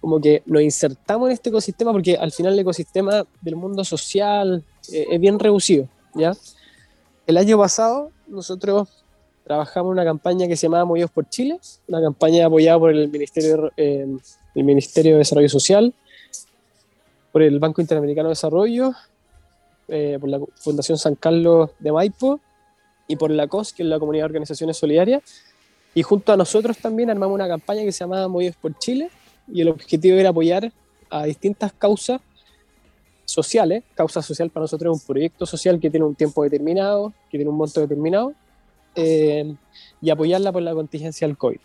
como 0.00 0.20
que 0.20 0.42
nos 0.46 0.62
insertamos 0.62 1.28
en 1.28 1.34
este 1.34 1.50
ecosistema, 1.50 1.92
porque 1.92 2.16
al 2.16 2.32
final 2.32 2.54
el 2.54 2.58
ecosistema 2.58 3.24
del 3.42 3.54
mundo 3.54 3.84
social 3.84 4.64
eh, 4.92 5.06
es 5.08 5.20
bien 5.20 5.38
reducido, 5.38 5.86
¿ya? 6.16 6.32
El 7.28 7.36
año 7.36 7.56
pasado, 7.58 8.10
nosotros 8.26 8.88
trabajamos 9.50 9.90
una 9.90 10.04
campaña 10.04 10.46
que 10.46 10.54
se 10.54 10.68
llamaba 10.68 10.84
Movidos 10.84 11.10
por 11.10 11.28
Chile, 11.28 11.58
una 11.88 12.00
campaña 12.00 12.46
apoyada 12.46 12.78
por 12.78 12.92
el 12.92 13.08
Ministerio, 13.08 13.72
eh, 13.76 14.06
el 14.54 14.62
Ministerio 14.62 15.14
de 15.14 15.18
Desarrollo 15.18 15.48
Social, 15.48 15.92
por 17.32 17.42
el 17.42 17.58
Banco 17.58 17.80
Interamericano 17.80 18.28
de 18.28 18.34
Desarrollo, 18.34 18.92
eh, 19.88 20.18
por 20.20 20.28
la 20.28 20.38
Fundación 20.54 20.98
San 20.98 21.16
Carlos 21.16 21.70
de 21.80 21.90
Maipo 21.90 22.38
y 23.08 23.16
por 23.16 23.32
la 23.32 23.48
COS, 23.48 23.72
que 23.72 23.82
es 23.82 23.88
la 23.88 23.98
Comunidad 23.98 24.22
de 24.22 24.26
Organizaciones 24.26 24.76
Solidarias. 24.76 25.24
Y 25.96 26.04
junto 26.04 26.32
a 26.32 26.36
nosotros 26.36 26.78
también 26.78 27.10
armamos 27.10 27.34
una 27.34 27.48
campaña 27.48 27.82
que 27.82 27.90
se 27.90 28.04
llamaba 28.04 28.28
Movidos 28.28 28.54
por 28.54 28.78
Chile 28.78 29.10
y 29.52 29.62
el 29.62 29.68
objetivo 29.70 30.16
era 30.16 30.28
apoyar 30.28 30.70
a 31.10 31.24
distintas 31.24 31.72
causas 31.72 32.20
sociales. 33.24 33.82
Causa 33.96 34.22
social 34.22 34.48
para 34.50 34.62
nosotros 34.62 34.94
es 34.94 35.02
un 35.02 35.06
proyecto 35.08 35.44
social 35.44 35.80
que 35.80 35.90
tiene 35.90 36.06
un 36.06 36.14
tiempo 36.14 36.44
determinado, 36.44 37.12
que 37.28 37.36
tiene 37.36 37.50
un 37.50 37.56
monto 37.56 37.80
determinado, 37.80 38.32
eh, 38.94 39.54
y 40.00 40.10
apoyarla 40.10 40.52
por 40.52 40.62
la 40.62 40.74
contingencia 40.74 41.26
del 41.26 41.36
COVID. 41.36 41.58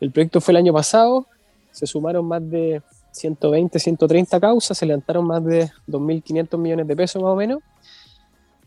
El 0.00 0.10
proyecto 0.12 0.40
fue 0.40 0.52
el 0.52 0.56
año 0.58 0.72
pasado, 0.72 1.26
se 1.72 1.86
sumaron 1.86 2.24
más 2.26 2.48
de 2.48 2.82
120, 3.12 3.78
130 3.78 4.38
causas, 4.40 4.78
se 4.78 4.86
levantaron 4.86 5.26
más 5.26 5.44
de 5.44 5.70
2.500 5.86 6.58
millones 6.58 6.86
de 6.86 6.96
pesos 6.96 7.22
más 7.22 7.32
o 7.32 7.36
menos. 7.36 7.60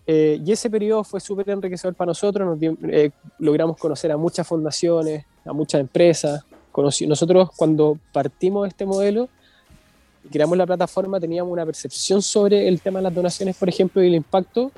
Eh, 0.07 0.41
y 0.43 0.51
ese 0.51 0.69
periodo 0.69 1.03
fue 1.03 1.19
súper 1.19 1.49
enriquecedor 1.51 1.93
para 1.95 2.07
nosotros, 2.07 2.45
nos 2.47 2.59
dio- 2.59 2.77
eh, 2.89 3.11
logramos 3.39 3.77
conocer 3.77 4.11
a 4.11 4.17
muchas 4.17 4.47
fundaciones, 4.47 5.25
a 5.45 5.53
muchas 5.53 5.79
empresas. 5.81 6.43
Conocí- 6.71 7.07
nosotros 7.07 7.49
cuando 7.55 7.97
partimos 8.11 8.67
este 8.67 8.85
modelo 8.85 9.29
y 10.25 10.29
creamos 10.29 10.57
la 10.57 10.65
plataforma 10.65 11.19
teníamos 11.19 11.51
una 11.53 11.65
percepción 11.65 12.21
sobre 12.21 12.67
el 12.67 12.81
tema 12.81 12.99
de 12.99 13.03
las 13.03 13.13
donaciones, 13.13 13.55
por 13.55 13.69
ejemplo, 13.69 14.03
y 14.03 14.07
el 14.07 14.15
impacto 14.15 14.71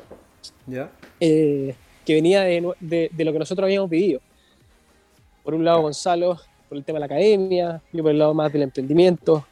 ¿Ya? 0.67 0.91
eh, 1.19 1.75
que 2.05 2.13
venía 2.15 2.41
de, 2.41 2.73
de- 2.79 3.09
de 3.11 3.25
lo 3.25 3.33
que 3.33 3.39
nosotros 3.39 3.65
habíamos 3.65 3.89
vivido. 3.89 4.19
Por 5.43 5.53
un 5.53 5.63
lado, 5.65 5.81
Gonzalo, 5.81 6.37
por 6.69 6.77
el 6.77 6.83
tema 6.83 6.97
de 6.97 6.99
la 7.01 7.05
academia, 7.07 7.81
yo 7.91 8.01
por 8.03 8.11
el 8.11 8.19
lado 8.19 8.33
más 8.33 8.51
del 8.51 8.63
emprendimiento, 8.63 9.45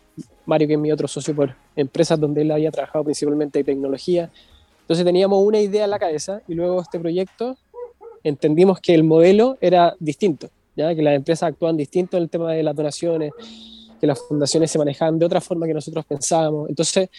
Mario, 0.45 0.67
que 0.67 0.73
es 0.73 0.79
mi 0.79 0.91
otro 0.91 1.07
socio 1.07 1.35
por 1.35 1.55
empresas 1.75 2.19
donde 2.19 2.41
él 2.41 2.51
había 2.51 2.71
trabajado 2.71 3.03
principalmente 3.05 3.59
de 3.59 3.63
tecnología. 3.63 4.29
Entonces 4.81 5.05
teníamos 5.05 5.43
una 5.45 5.59
idea 5.59 5.85
en 5.85 5.89
la 5.89 5.99
cabeza 5.99 6.41
y 6.47 6.53
luego 6.53 6.81
este 6.81 6.99
proyecto 6.99 7.57
entendimos 8.23 8.79
que 8.79 8.93
el 8.93 9.03
modelo 9.03 9.57
era 9.61 9.95
distinto, 9.99 10.49
¿ya? 10.75 10.93
que 10.95 11.01
las 11.01 11.15
empresas 11.15 11.49
actúan 11.51 11.77
distinto 11.77 12.17
en 12.17 12.23
el 12.23 12.29
tema 12.29 12.51
de 12.53 12.63
las 12.63 12.75
donaciones, 12.75 13.31
que 13.99 14.07
las 14.07 14.19
fundaciones 14.19 14.69
se 14.71 14.77
manejaban 14.77 15.17
de 15.19 15.25
otra 15.25 15.39
forma 15.41 15.65
que 15.67 15.73
nosotros 15.73 16.03
pensábamos. 16.05 16.69
Entonces 16.69 17.09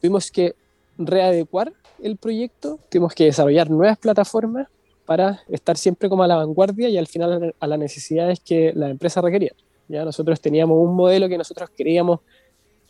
tuvimos 0.00 0.30
que 0.30 0.54
readecuar 0.98 1.72
el 2.02 2.16
proyecto, 2.16 2.78
tuvimos 2.90 3.14
que 3.14 3.24
desarrollar 3.24 3.70
nuevas 3.70 3.98
plataformas 3.98 4.68
para 5.04 5.40
estar 5.48 5.76
siempre 5.76 6.08
como 6.08 6.22
a 6.22 6.26
la 6.26 6.36
vanguardia 6.36 6.88
y 6.88 6.98
al 6.98 7.06
final 7.06 7.54
a 7.58 7.66
las 7.66 7.78
necesidades 7.78 8.40
que 8.40 8.72
la 8.74 8.90
empresa 8.90 9.20
requería. 9.20 9.52
Ya 9.88 10.04
nosotros 10.04 10.40
teníamos 10.40 10.76
un 10.78 10.94
modelo 10.94 11.28
que 11.28 11.38
nosotros 11.38 11.70
creíamos 11.76 12.20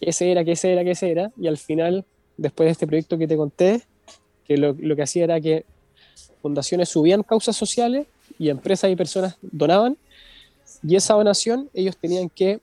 que 0.00 0.10
ese 0.10 0.30
era, 0.30 0.44
que 0.44 0.52
ese 0.52 0.72
era, 0.72 0.84
que 0.84 0.90
ese 0.92 1.10
era, 1.10 1.30
y 1.36 1.46
al 1.46 1.58
final, 1.58 2.04
después 2.36 2.66
de 2.66 2.72
este 2.72 2.86
proyecto 2.86 3.18
que 3.18 3.28
te 3.28 3.36
conté, 3.36 3.82
que 4.46 4.56
lo, 4.56 4.74
lo 4.78 4.96
que 4.96 5.02
hacía 5.02 5.24
era 5.24 5.40
que 5.40 5.64
fundaciones 6.42 6.88
subían 6.88 7.22
causas 7.22 7.56
sociales 7.56 8.06
y 8.38 8.48
empresas 8.48 8.90
y 8.90 8.96
personas 8.96 9.36
donaban, 9.40 9.96
y 10.82 10.96
esa 10.96 11.14
donación 11.14 11.68
ellos 11.74 11.96
tenían 11.96 12.28
que 12.28 12.60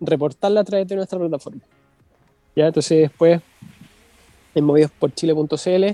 reportarla 0.00 0.60
a 0.60 0.64
través 0.64 0.86
de 0.88 0.96
nuestra 0.96 1.18
plataforma. 1.18 1.62
¿Ya? 2.56 2.66
Entonces 2.66 3.00
después, 3.00 3.40
en 4.54 4.64
movidosporchile.cl, 4.64 5.84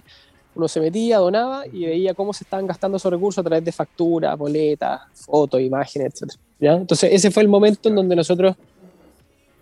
uno 0.54 0.68
se 0.68 0.80
metía, 0.80 1.18
donaba 1.18 1.66
y 1.66 1.86
veía 1.86 2.14
cómo 2.14 2.32
se 2.32 2.44
estaban 2.44 2.66
gastando 2.66 2.96
esos 2.96 3.10
recursos 3.10 3.40
a 3.40 3.44
través 3.44 3.64
de 3.64 3.72
facturas, 3.72 4.36
boletas, 4.36 5.02
fotos, 5.14 5.60
imágenes, 5.60 6.14
etc. 6.14 6.32
¿Ya? 6.58 6.72
Entonces 6.74 7.10
ese 7.12 7.30
fue 7.30 7.42
el 7.42 7.48
momento 7.48 7.88
en 7.88 7.94
donde 7.94 8.16
nosotros 8.16 8.56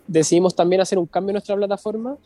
decidimos 0.07 0.55
también 0.55 0.81
hacer 0.81 0.99
un 0.99 1.07
cambio 1.07 1.31
en 1.31 1.35
nuestra 1.35 1.55
plataforma 1.55 2.17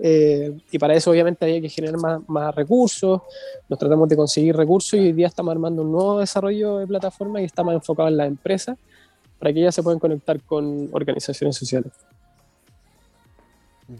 eh, 0.00 0.56
y 0.70 0.78
para 0.78 0.94
eso 0.94 1.10
obviamente 1.10 1.44
había 1.44 1.60
que 1.60 1.68
generar 1.68 1.98
más, 1.98 2.20
más, 2.28 2.54
recursos, 2.54 3.22
nos 3.68 3.78
tratamos 3.78 4.08
de 4.08 4.16
conseguir 4.16 4.56
recursos 4.56 4.94
y 4.94 4.98
hoy 4.98 5.12
día 5.12 5.26
estamos 5.26 5.50
armando 5.50 5.82
un 5.82 5.90
nuevo 5.90 6.20
desarrollo 6.20 6.78
de 6.78 6.86
plataforma 6.86 7.40
y 7.40 7.44
estamos 7.44 7.74
enfocados 7.74 8.12
en 8.12 8.16
las 8.16 8.28
empresas 8.28 8.78
para 9.38 9.52
que 9.52 9.60
ellas 9.60 9.74
se 9.74 9.82
puedan 9.82 9.98
conectar 9.98 10.40
con 10.42 10.88
organizaciones 10.92 11.56
sociales. 11.56 11.92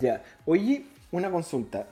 Ya, 0.00 0.22
oye, 0.46 0.84
una 1.10 1.30
consulta. 1.30 1.86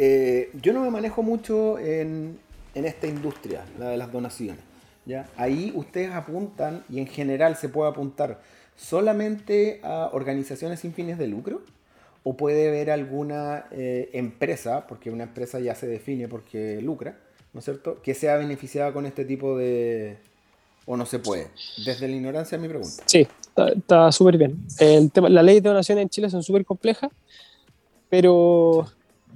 Eh, 0.00 0.52
yo 0.62 0.72
no 0.72 0.82
me 0.82 0.90
manejo 0.90 1.24
mucho 1.24 1.76
en, 1.80 2.38
en, 2.74 2.84
esta 2.84 3.08
industria, 3.08 3.64
la 3.80 3.88
de 3.88 3.96
las 3.96 4.12
donaciones. 4.12 4.60
¿ya? 5.04 5.28
Ahí 5.36 5.72
ustedes 5.74 6.12
apuntan, 6.12 6.84
y 6.88 7.00
en 7.00 7.08
general 7.08 7.56
se 7.56 7.68
puede 7.68 7.90
apuntar 7.90 8.40
solamente 8.76 9.80
a 9.82 10.10
organizaciones 10.12 10.78
sin 10.78 10.94
fines 10.94 11.18
de 11.18 11.26
lucro, 11.26 11.62
o 12.22 12.36
puede 12.36 12.68
haber 12.68 12.92
alguna 12.92 13.66
eh, 13.72 14.08
empresa, 14.12 14.86
porque 14.86 15.10
una 15.10 15.24
empresa 15.24 15.58
ya 15.58 15.74
se 15.74 15.88
define 15.88 16.28
porque 16.28 16.80
lucra, 16.80 17.18
¿no 17.52 17.58
es 17.58 17.64
cierto?, 17.64 18.00
que 18.00 18.14
sea 18.14 18.36
beneficiada 18.36 18.92
con 18.92 19.04
este 19.04 19.24
tipo 19.24 19.58
de... 19.58 20.16
o 20.86 20.96
no 20.96 21.06
se 21.06 21.18
puede. 21.18 21.48
Desde 21.84 22.06
la 22.06 22.14
ignorancia 22.14 22.56
mi 22.56 22.68
pregunta. 22.68 23.02
Sí, 23.06 23.26
está 23.74 24.12
súper 24.12 24.38
bien. 24.38 24.64
El 24.78 25.10
tema, 25.10 25.28
la 25.28 25.42
ley 25.42 25.56
de 25.58 25.68
donaciones 25.70 26.02
en 26.02 26.08
Chile 26.08 26.30
son 26.30 26.44
súper 26.44 26.64
complejas, 26.64 27.10
pero 28.08 28.86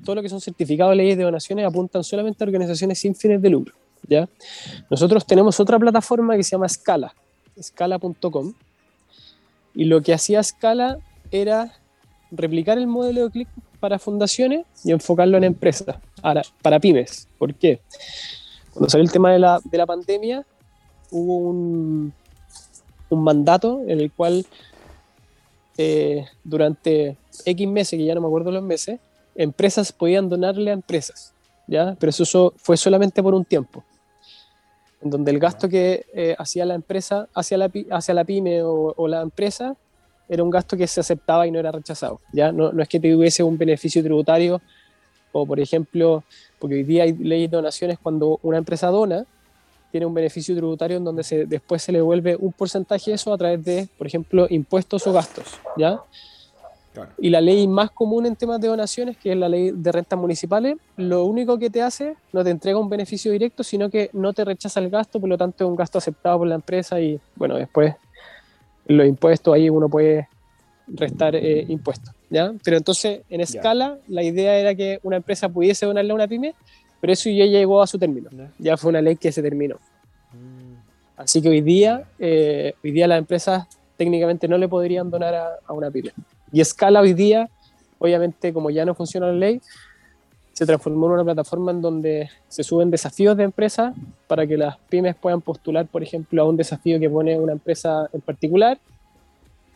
todo 0.04 0.16
lo 0.16 0.22
que 0.22 0.28
son 0.28 0.40
certificados 0.40 0.92
de 0.92 0.96
leyes 0.96 1.16
de 1.16 1.24
donaciones 1.24 1.66
apuntan 1.66 2.02
solamente 2.04 2.42
a 2.42 2.46
organizaciones 2.46 2.98
sin 2.98 3.14
fines 3.14 3.40
de 3.40 3.50
lucro. 3.50 3.74
¿ya? 4.08 4.28
Nosotros 4.90 5.26
tenemos 5.26 5.58
otra 5.60 5.78
plataforma 5.78 6.36
que 6.36 6.42
se 6.42 6.50
llama 6.50 6.68
Scala, 6.68 7.14
scala.com, 7.60 8.54
y 9.74 9.84
lo 9.84 10.02
que 10.02 10.12
hacía 10.12 10.42
Scala 10.42 10.98
era 11.30 11.72
replicar 12.30 12.78
el 12.78 12.86
modelo 12.86 13.24
de 13.24 13.30
click 13.30 13.48
para 13.80 13.98
fundaciones 13.98 14.64
y 14.84 14.92
enfocarlo 14.92 15.36
en 15.38 15.44
empresas, 15.44 15.96
para, 16.20 16.42
para 16.62 16.78
pymes. 16.78 17.28
¿Por 17.38 17.54
qué? 17.54 17.80
Cuando 18.72 18.88
salió 18.88 19.04
el 19.04 19.12
tema 19.12 19.32
de 19.32 19.38
la, 19.38 19.60
de 19.64 19.78
la 19.78 19.86
pandemia, 19.86 20.46
hubo 21.10 21.36
un, 21.36 22.12
un, 23.10 23.24
mandato 23.24 23.80
en 23.86 24.00
el 24.00 24.12
cual 24.12 24.46
eh, 25.76 26.24
durante 26.44 27.16
X 27.44 27.68
meses, 27.68 27.98
que 27.98 28.04
ya 28.04 28.14
no 28.14 28.20
me 28.20 28.28
acuerdo 28.28 28.50
los 28.50 28.62
meses, 28.62 29.00
empresas 29.34 29.92
podían 29.92 30.28
donarle 30.28 30.70
a 30.70 30.74
empresas, 30.74 31.32
¿ya? 31.66 31.96
Pero 31.98 32.10
eso 32.10 32.54
fue 32.56 32.76
solamente 32.76 33.22
por 33.22 33.34
un 33.34 33.44
tiempo, 33.44 33.84
en 35.00 35.10
donde 35.10 35.30
el 35.30 35.38
gasto 35.38 35.68
que 35.68 36.06
eh, 36.14 36.34
hacía 36.38 36.64
la 36.64 36.74
empresa 36.74 37.28
hacia 37.34 37.58
la, 37.58 37.70
hacia 37.90 38.14
la 38.14 38.24
pyme 38.24 38.62
o, 38.62 39.08
la 39.08 39.22
empresa 39.22 39.74
era 40.28 40.42
un 40.42 40.50
gasto 40.50 40.76
que 40.76 40.86
se 40.86 41.00
aceptaba 41.00 41.46
y 41.46 41.50
no 41.50 41.58
era 41.58 41.72
rechazado, 41.72 42.20
¿ya? 42.32 42.52
No, 42.52 42.72
no 42.72 42.82
es 42.82 42.88
que 42.88 43.00
tuviese 43.00 43.42
un 43.42 43.58
beneficio 43.58 44.02
tributario 44.02 44.60
o, 45.32 45.46
por 45.46 45.58
ejemplo, 45.58 46.24
porque 46.58 46.76
hoy 46.76 46.84
día 46.84 47.04
hay 47.04 47.12
leyes 47.14 47.50
de 47.50 47.56
donaciones 47.56 47.98
cuando 47.98 48.38
una 48.42 48.58
empresa 48.58 48.88
dona, 48.88 49.26
tiene 49.90 50.06
un 50.06 50.14
beneficio 50.14 50.56
tributario 50.56 50.96
en 50.96 51.04
donde 51.04 51.22
se, 51.22 51.44
después 51.44 51.82
se 51.82 51.92
le 51.92 51.98
devuelve 51.98 52.34
un 52.36 52.52
porcentaje 52.52 53.10
de 53.10 53.16
eso 53.16 53.32
a 53.32 53.38
través 53.38 53.62
de, 53.62 53.88
por 53.98 54.06
ejemplo, 54.06 54.46
impuestos 54.48 55.06
o 55.06 55.12
gastos, 55.12 55.60
¿ya? 55.76 56.00
Claro. 56.92 57.10
Y 57.18 57.30
la 57.30 57.40
ley 57.40 57.66
más 57.66 57.90
común 57.90 58.26
en 58.26 58.36
temas 58.36 58.60
de 58.60 58.68
donaciones, 58.68 59.16
que 59.16 59.32
es 59.32 59.38
la 59.38 59.48
ley 59.48 59.70
de 59.70 59.92
rentas 59.92 60.18
municipales, 60.18 60.76
lo 60.96 61.24
único 61.24 61.58
que 61.58 61.70
te 61.70 61.80
hace 61.80 62.16
no 62.32 62.44
te 62.44 62.50
entrega 62.50 62.78
un 62.78 62.90
beneficio 62.90 63.32
directo, 63.32 63.62
sino 63.64 63.88
que 63.88 64.10
no 64.12 64.32
te 64.34 64.44
rechaza 64.44 64.78
el 64.80 64.90
gasto, 64.90 65.18
por 65.18 65.28
lo 65.28 65.38
tanto 65.38 65.64
es 65.64 65.70
un 65.70 65.76
gasto 65.76 65.98
aceptado 65.98 66.38
por 66.38 66.48
la 66.48 66.54
empresa 66.54 67.00
y 67.00 67.18
bueno, 67.34 67.56
después 67.56 67.94
los 68.86 69.06
impuestos 69.06 69.54
ahí 69.54 69.70
uno 69.70 69.88
puede 69.88 70.28
restar 70.86 71.34
eh, 71.34 71.64
impuestos, 71.68 72.14
¿ya? 72.28 72.52
Pero 72.62 72.76
entonces 72.76 73.22
en 73.30 73.40
escala 73.40 73.98
la 74.08 74.22
idea 74.22 74.58
era 74.58 74.74
que 74.74 75.00
una 75.02 75.16
empresa 75.16 75.48
pudiese 75.48 75.86
donarle 75.86 76.12
a 76.12 76.14
una 76.14 76.28
pyme, 76.28 76.54
pero 77.00 77.12
eso 77.12 77.30
ya 77.30 77.46
llegó 77.46 77.80
a 77.80 77.86
su 77.86 77.98
término, 77.98 78.28
ya 78.58 78.76
fue 78.76 78.90
una 78.90 79.00
ley 79.00 79.16
que 79.16 79.32
se 79.32 79.42
terminó. 79.42 79.76
Mm. 80.32 80.74
Así 81.16 81.40
que 81.40 81.48
hoy 81.48 81.60
día, 81.60 82.04
eh, 82.18 82.74
hoy 82.84 82.90
día 82.90 83.06
las 83.06 83.18
empresas 83.18 83.66
técnicamente 83.96 84.48
no 84.48 84.58
le 84.58 84.68
podrían 84.68 85.10
donar 85.10 85.34
a, 85.34 85.48
a 85.66 85.72
una 85.72 85.90
pyme. 85.90 86.12
Y 86.52 86.62
Scala 86.64 87.00
hoy 87.00 87.14
día, 87.14 87.48
obviamente, 87.98 88.52
como 88.52 88.70
ya 88.70 88.84
no 88.84 88.94
funciona 88.94 89.28
la 89.28 89.32
ley, 89.32 89.60
se 90.52 90.66
transformó 90.66 91.06
en 91.06 91.12
una 91.12 91.24
plataforma 91.24 91.72
en 91.72 91.80
donde 91.80 92.30
se 92.48 92.62
suben 92.62 92.90
desafíos 92.90 93.36
de 93.36 93.44
empresas 93.44 93.94
para 94.26 94.46
que 94.46 94.56
las 94.56 94.76
pymes 94.90 95.16
puedan 95.16 95.40
postular, 95.40 95.86
por 95.86 96.02
ejemplo, 96.02 96.42
a 96.42 96.48
un 96.48 96.56
desafío 96.56 97.00
que 97.00 97.08
pone 97.08 97.38
una 97.38 97.52
empresa 97.52 98.08
en 98.12 98.20
particular. 98.20 98.78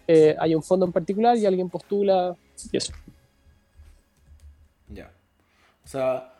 Eh, 0.06 0.36
hay 0.38 0.54
un 0.54 0.62
fondo 0.62 0.84
en 0.84 0.92
particular 0.92 1.36
y 1.36 1.46
alguien 1.46 1.70
postula 1.70 2.36
y 2.70 2.76
eso. 2.76 2.92
Ya. 4.88 5.10
O 5.84 5.88
sea, 5.88 6.34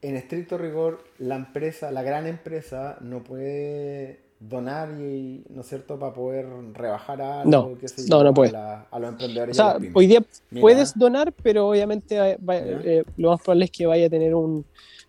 en 0.00 0.16
estricto 0.16 0.56
rigor, 0.56 1.02
la 1.18 1.34
empresa, 1.34 1.90
la 1.90 2.02
gran 2.02 2.26
empresa, 2.26 2.98
no 3.00 3.24
puede 3.24 4.25
donar 4.38 4.90
y, 5.00 5.44
¿no 5.48 5.62
es 5.62 5.66
cierto?, 5.66 5.98
para 5.98 6.12
poder 6.12 6.46
rebajar 6.74 7.22
a 7.22 7.40
algo, 7.40 7.50
no, 7.50 7.78
qué 7.78 7.88
sé 7.88 8.06
yo, 8.06 8.18
no, 8.18 8.24
no 8.24 8.34
puede. 8.34 8.50
A, 8.50 8.52
la, 8.52 8.86
a, 8.90 8.98
los 8.98 9.10
emprendedores. 9.10 9.58
O 9.58 9.62
sea, 9.62 9.78
hoy 9.94 10.06
día 10.06 10.22
Mira. 10.50 10.60
puedes 10.60 10.98
donar, 10.98 11.32
pero 11.32 11.68
obviamente 11.68 12.36
va, 12.36 12.56
eh, 12.56 13.04
lo 13.16 13.30
más 13.30 13.40
probable 13.40 13.64
es 13.64 13.70
que 13.70 13.86
vaya 13.86 14.06
a 14.06 14.10
tener 14.10 14.34
un, 14.34 14.64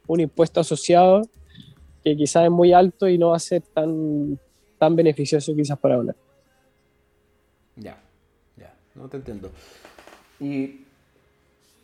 un, 0.07 0.19
impuesto 0.19 0.59
asociado 0.59 1.23
que 2.03 2.15
quizás 2.15 2.45
es 2.45 2.51
muy 2.51 2.71
alto 2.71 3.07
y 3.09 3.17
no 3.17 3.29
va 3.29 3.35
a 3.35 3.39
ser 3.39 3.61
tan, 3.61 4.39
tan 4.77 4.95
beneficioso 4.95 5.53
quizás 5.53 5.77
para 5.77 5.97
donar. 5.97 6.15
Ya, 7.75 8.01
ya, 8.55 8.73
no 8.95 9.09
te 9.09 9.17
entiendo. 9.17 9.51
Y 10.39 10.86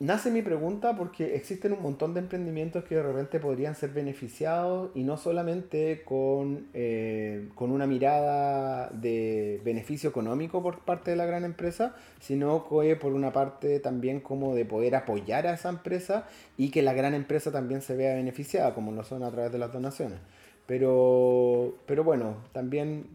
nace 0.04 0.32
mi 0.32 0.42
pregunta 0.42 0.98
porque 0.98 1.36
existen 1.36 1.72
un 1.72 1.82
montón 1.82 2.14
de 2.14 2.20
emprendimientos 2.20 2.84
que 2.84 2.96
de 2.96 3.04
repente 3.04 3.40
podrían 3.40 3.74
ser 3.74 3.92
beneficiados 3.92 4.92
y 4.96 5.04
no 5.04 5.16
solamente 5.16 6.04
con, 6.04 6.68
eh, 6.74 7.48
con 7.56 7.72
una 7.72 7.88
mirada 7.88 8.90
de 8.90 9.62
beneficio 9.64 10.10
económico 10.10 10.62
por 10.62 10.80
parte 10.80 11.12
de 11.12 11.18
la 11.18 11.26
gran 11.26 11.46
empresa, 11.46 11.96
sino 12.20 12.68
que 12.68 12.98
por 12.98 13.14
una 13.14 13.32
parte 13.32 13.80
también 13.80 14.20
como 14.20 14.56
de 14.56 14.66
poder 14.66 14.96
apoyar 14.96 15.48
a 15.48 15.54
esa 15.54 15.70
empresa 15.70 16.28
y 16.58 16.70
que 16.70 16.82
la 16.82 16.94
gran 16.94 17.14
empresa 17.14 17.52
también 17.52 17.82
se 17.82 17.96
vea 17.96 18.14
beneficiada, 18.14 18.74
como 18.74 18.92
lo 18.92 19.06
son 19.06 19.24
a 19.24 19.32
través 19.32 19.54
de 19.54 19.58
las 19.58 19.72
donaciones. 19.72 20.20
Pero, 20.66 21.76
pero 21.86 22.04
bueno, 22.04 22.36
también 22.52 23.06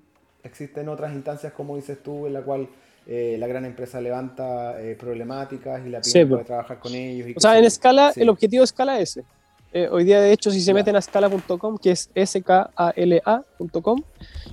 existen 0.42 0.88
otras 0.88 1.12
instancias, 1.12 1.52
como 1.52 1.76
dices 1.76 2.02
tú, 2.02 2.26
en 2.26 2.32
la 2.32 2.42
cual 2.42 2.68
eh, 3.10 3.36
la 3.38 3.46
gran 3.46 3.64
empresa 3.64 4.02
levanta 4.02 4.78
eh, 4.82 4.94
problemáticas 4.94 5.80
y 5.86 5.88
la 5.88 6.02
pyme 6.02 6.12
sí, 6.12 6.24
puede 6.26 6.44
trabajar 6.44 6.78
con 6.78 6.94
ellos. 6.94 7.28
Y 7.28 7.34
o 7.34 7.40
sea, 7.40 7.58
en 7.58 7.64
escala, 7.64 8.12
sí. 8.12 8.20
el 8.20 8.28
objetivo 8.28 8.60
de 8.60 8.64
escala 8.66 9.00
es 9.00 9.16
ese. 9.16 9.24
Eh, 9.72 9.88
hoy 9.90 10.04
día, 10.04 10.20
de 10.20 10.30
hecho, 10.30 10.50
si 10.50 10.60
se 10.60 10.74
meten 10.74 10.94
a 10.94 10.98
escala.com, 10.98 11.78
que 11.78 11.92
es 11.92 12.10
skala.com, 12.26 14.02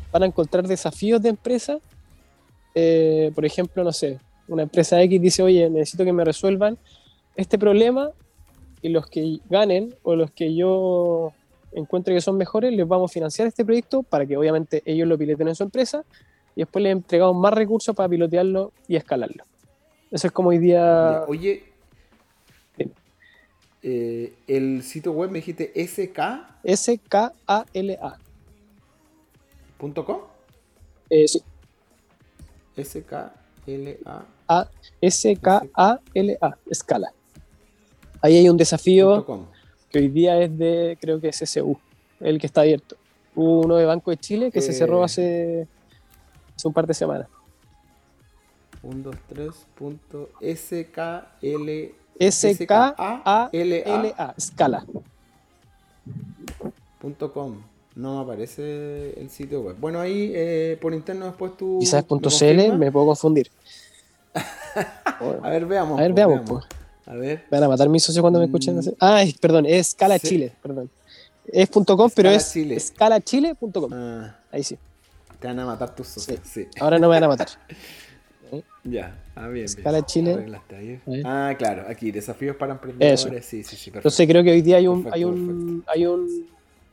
van 0.09 0.23
a 0.23 0.25
encontrar 0.25 0.65
desafíos 0.67 1.21
de 1.21 1.29
empresa. 1.29 1.79
Por 3.35 3.45
ejemplo, 3.45 3.83
no 3.83 3.91
sé, 3.91 4.19
una 4.47 4.63
empresa 4.63 5.01
X 5.01 5.21
dice, 5.21 5.43
oye, 5.43 5.69
necesito 5.69 6.05
que 6.05 6.13
me 6.13 6.23
resuelvan 6.23 6.77
este 7.35 7.57
problema 7.57 8.11
y 8.81 8.87
los 8.87 9.07
que 9.07 9.39
ganen 9.49 9.95
o 10.03 10.15
los 10.15 10.31
que 10.31 10.55
yo 10.55 11.33
encuentre 11.73 12.13
que 12.13 12.21
son 12.21 12.37
mejores, 12.37 12.71
les 12.71 12.87
vamos 12.87 13.11
a 13.11 13.13
financiar 13.13 13.49
este 13.49 13.65
proyecto 13.65 14.03
para 14.03 14.25
que 14.25 14.37
obviamente 14.37 14.81
ellos 14.85 15.07
lo 15.09 15.17
pileten 15.17 15.49
en 15.49 15.55
su 15.55 15.63
empresa 15.63 16.05
y 16.55 16.61
después 16.61 16.81
le 16.81 16.91
entregamos 16.91 17.35
más 17.35 17.53
recursos 17.53 17.95
para 17.95 18.09
pilotearlo 18.09 18.71
y 18.87 18.95
escalarlo. 18.95 19.43
Eso 20.09 20.27
es 20.27 20.33
como 20.33 20.49
hoy 20.49 20.57
día. 20.59 21.23
Oye, 21.27 21.63
eh, 23.83 24.33
el 24.47 24.81
sitio 24.81 25.11
web 25.11 25.29
me 25.29 25.39
dijiste 25.39 25.71
SK. 25.75 26.19
S-K-A-L-A. 26.63 28.17
¿Punto 29.77 30.05
.com? 30.05 30.21
Eh, 31.09 31.27
sí. 31.27 31.43
S-K-L-A. 32.75 34.25
A 34.47 34.69
S-K-A-L-A. 35.01 36.57
Escala. 36.69 37.13
Ahí 38.21 38.37
hay 38.37 38.49
un 38.49 38.57
desafío 38.57 39.47
que 39.89 39.99
hoy 39.99 40.07
día 40.07 40.41
es 40.41 40.57
de, 40.57 40.97
creo 40.99 41.19
que 41.21 41.27
es 41.27 41.37
SU, 41.37 41.77
el 42.21 42.39
que 42.39 42.47
está 42.47 42.61
abierto. 42.61 42.95
Hubo 43.35 43.61
uno 43.61 43.75
de 43.75 43.85
Banco 43.85 44.09
de 44.09 44.17
Chile 44.17 44.49
que 44.49 44.59
eh... 44.59 44.63
se 44.63 44.73
cerró 44.73 45.03
hace 45.03 45.67
hace 46.55 46.67
un 46.67 46.73
par 46.73 46.87
de 46.87 46.93
semanas. 46.93 47.27
1, 48.83 49.03
2, 49.03 49.15
3, 49.27 49.49
punto 49.75 50.29
SKL. 50.41 51.69
S-K-A-L-A. 52.19 53.55
Scala. 54.39 54.85
Punto 56.99 57.33
com. 57.33 57.57
No 57.95 58.15
me 58.17 58.21
aparece 58.23 59.19
el 59.19 59.29
sitio 59.29 59.61
web. 59.61 59.77
Bueno, 59.79 59.99
ahí 59.99 60.31
eh, 60.33 60.77
por 60.81 60.93
interno 60.93 61.25
después 61.25 61.55
tú. 61.57 61.77
Quizás 61.79 62.03
punto 62.03 62.29
.cl 62.29 62.77
me 62.77 62.91
puedo 62.91 63.07
confundir. 63.07 63.49
a 65.43 65.49
ver, 65.49 65.65
veamos. 65.65 65.97
A 65.99 66.03
ver, 66.03 66.13
veamos, 66.13 66.41
pues. 66.45 66.65
A 67.05 67.13
ver. 67.13 67.45
Me 67.49 67.57
van 67.57 67.63
a 67.63 67.67
matar 67.69 67.87
mis 67.87 68.03
socios 68.03 68.21
cuando 68.21 68.39
me 68.39 68.45
escuchen. 68.45 68.77
Mm. 68.77 68.95
Ah, 68.99 69.23
perdón, 69.39 69.65
es 69.65 69.87
Scala 69.87 70.19
Chile, 70.19 70.53
perdón. 70.61 70.89
Es 71.47 71.69
.com, 71.69 72.09
pero 72.13 72.29
es 72.29 72.51
Chile. 72.51 72.79
scalachile.com. 72.79 73.93
Ah. 73.93 74.35
Ahí 74.51 74.63
sí. 74.63 74.77
Te 75.45 75.49
van 75.49 75.59
a 75.59 75.65
matar 75.67 75.93
tus 75.93 76.07
socios. 76.07 76.39
Sí. 76.43 76.67
Ahora 76.79 76.97
no 76.97 77.07
me 77.07 77.13
van 77.13 77.23
a 77.23 77.27
matar. 77.27 77.47
Ya, 78.83 79.15
ah, 79.35 79.47
bien. 79.47 79.67
Scala 79.67 80.05
Chile. 80.05 80.45
Ah, 81.25 81.55
claro, 81.57 81.85
aquí, 81.89 82.11
desafíos 82.11 82.55
para 82.55 82.73
emprendedores. 82.73 83.43
Sí, 83.43 83.63
sí, 83.63 83.75
sí. 83.75 83.91
Entonces 83.93 84.27
creo 84.27 84.43
que 84.43 84.51
hoy 84.51 84.61
día 84.61 84.77
hay 84.77 84.87
un, 84.87 85.09
hay 85.11 85.23
un, 85.23 85.83
hay 85.87 86.05
un 86.05 86.47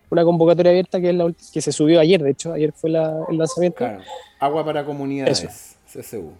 una 0.08 0.24
convocatoria 0.24 0.70
abierta 0.70 1.00
que 1.00 1.10
es 1.10 1.14
la 1.14 1.32
que 1.52 1.60
se 1.60 1.70
subió 1.70 2.00
ayer, 2.00 2.22
de 2.22 2.30
hecho, 2.30 2.52
ayer 2.54 2.72
fue 2.72 2.90
el 2.90 3.38
lanzamiento. 3.38 3.76
Claro. 3.76 4.00
Agua 4.40 4.64
para 4.64 4.84
comunidades, 4.84 5.76
CSU. 5.86 6.32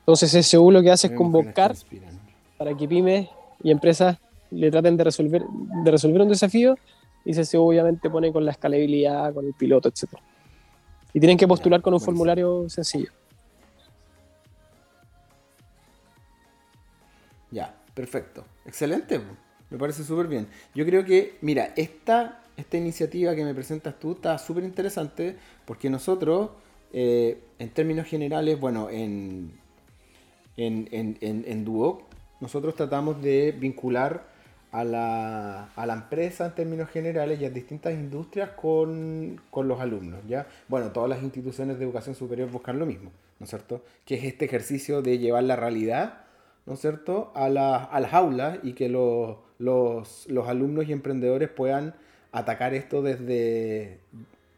Entonces 0.00 0.32
CSU 0.32 0.70
lo 0.70 0.82
que 0.82 0.92
hace 0.92 1.08
es 1.08 1.12
convocar 1.12 1.74
para 2.56 2.76
que 2.76 2.88
pymes 2.88 3.28
y 3.62 3.72
empresas 3.72 4.16
le 4.50 4.70
traten 4.70 4.96
de 4.96 5.04
resolver, 5.04 5.42
de 5.84 5.90
resolver 5.90 6.22
un 6.22 6.28
desafío 6.28 6.78
y 7.24 7.32
CSU 7.32 7.60
obviamente 7.60 8.08
pone 8.08 8.32
con 8.32 8.44
la 8.44 8.52
escalabilidad, 8.52 9.34
con 9.34 9.44
el 9.44 9.54
piloto, 9.54 9.88
etc. 9.88 10.08
Y 11.12 11.20
tienen 11.20 11.36
que 11.36 11.48
postular 11.48 11.82
con 11.82 11.94
un 11.94 12.00
formulario 12.00 12.68
sencillo. 12.68 13.10
Ya, 17.50 17.74
perfecto. 17.94 18.44
Excelente. 18.64 19.20
Me 19.70 19.78
parece 19.78 20.04
súper 20.04 20.26
bien. 20.26 20.48
Yo 20.74 20.84
creo 20.84 21.04
que, 21.04 21.38
mira, 21.40 21.72
esta, 21.76 22.42
esta 22.56 22.76
iniciativa 22.76 23.34
que 23.34 23.44
me 23.44 23.54
presentas 23.54 23.98
tú 23.98 24.12
está 24.12 24.36
súper 24.38 24.64
interesante 24.64 25.36
porque 25.64 25.88
nosotros, 25.90 26.50
eh, 26.92 27.40
en 27.58 27.70
términos 27.70 28.06
generales, 28.06 28.58
bueno, 28.58 28.90
en, 28.90 29.52
en, 30.56 30.88
en, 30.90 31.16
en, 31.20 31.64
Duoc, 31.64 32.02
nosotros 32.40 32.74
tratamos 32.74 33.22
de 33.22 33.52
vincular 33.52 34.28
a 34.72 34.84
la, 34.84 35.64
a 35.74 35.86
la, 35.86 35.94
empresa 35.94 36.46
en 36.46 36.54
términos 36.54 36.90
generales 36.90 37.40
y 37.40 37.44
a 37.44 37.50
distintas 37.50 37.92
industrias 37.92 38.50
con, 38.50 39.40
con, 39.50 39.68
los 39.68 39.80
alumnos. 39.80 40.20
¿ya? 40.28 40.46
Bueno, 40.68 40.90
todas 40.92 41.08
las 41.08 41.22
instituciones 41.22 41.78
de 41.78 41.84
educación 41.84 42.14
superior 42.14 42.50
buscan 42.50 42.78
lo 42.78 42.86
mismo, 42.86 43.10
¿no 43.38 43.44
es 43.44 43.50
cierto? 43.50 43.82
Que 44.04 44.16
es 44.16 44.24
este 44.24 44.44
ejercicio 44.44 45.02
de 45.02 45.18
llevar 45.18 45.44
la 45.44 45.56
realidad, 45.56 46.22
¿no 46.66 46.74
es 46.74 46.80
cierto?, 46.80 47.32
a, 47.34 47.48
la, 47.48 47.76
a 47.76 48.00
las 48.00 48.14
aulas 48.14 48.58
y 48.62 48.74
que 48.74 48.88
los, 48.88 49.38
los, 49.58 50.26
los 50.28 50.48
alumnos 50.48 50.88
y 50.88 50.92
emprendedores 50.92 51.48
puedan 51.48 51.94
atacar 52.32 52.74
esto 52.74 53.02
desde, 53.02 53.98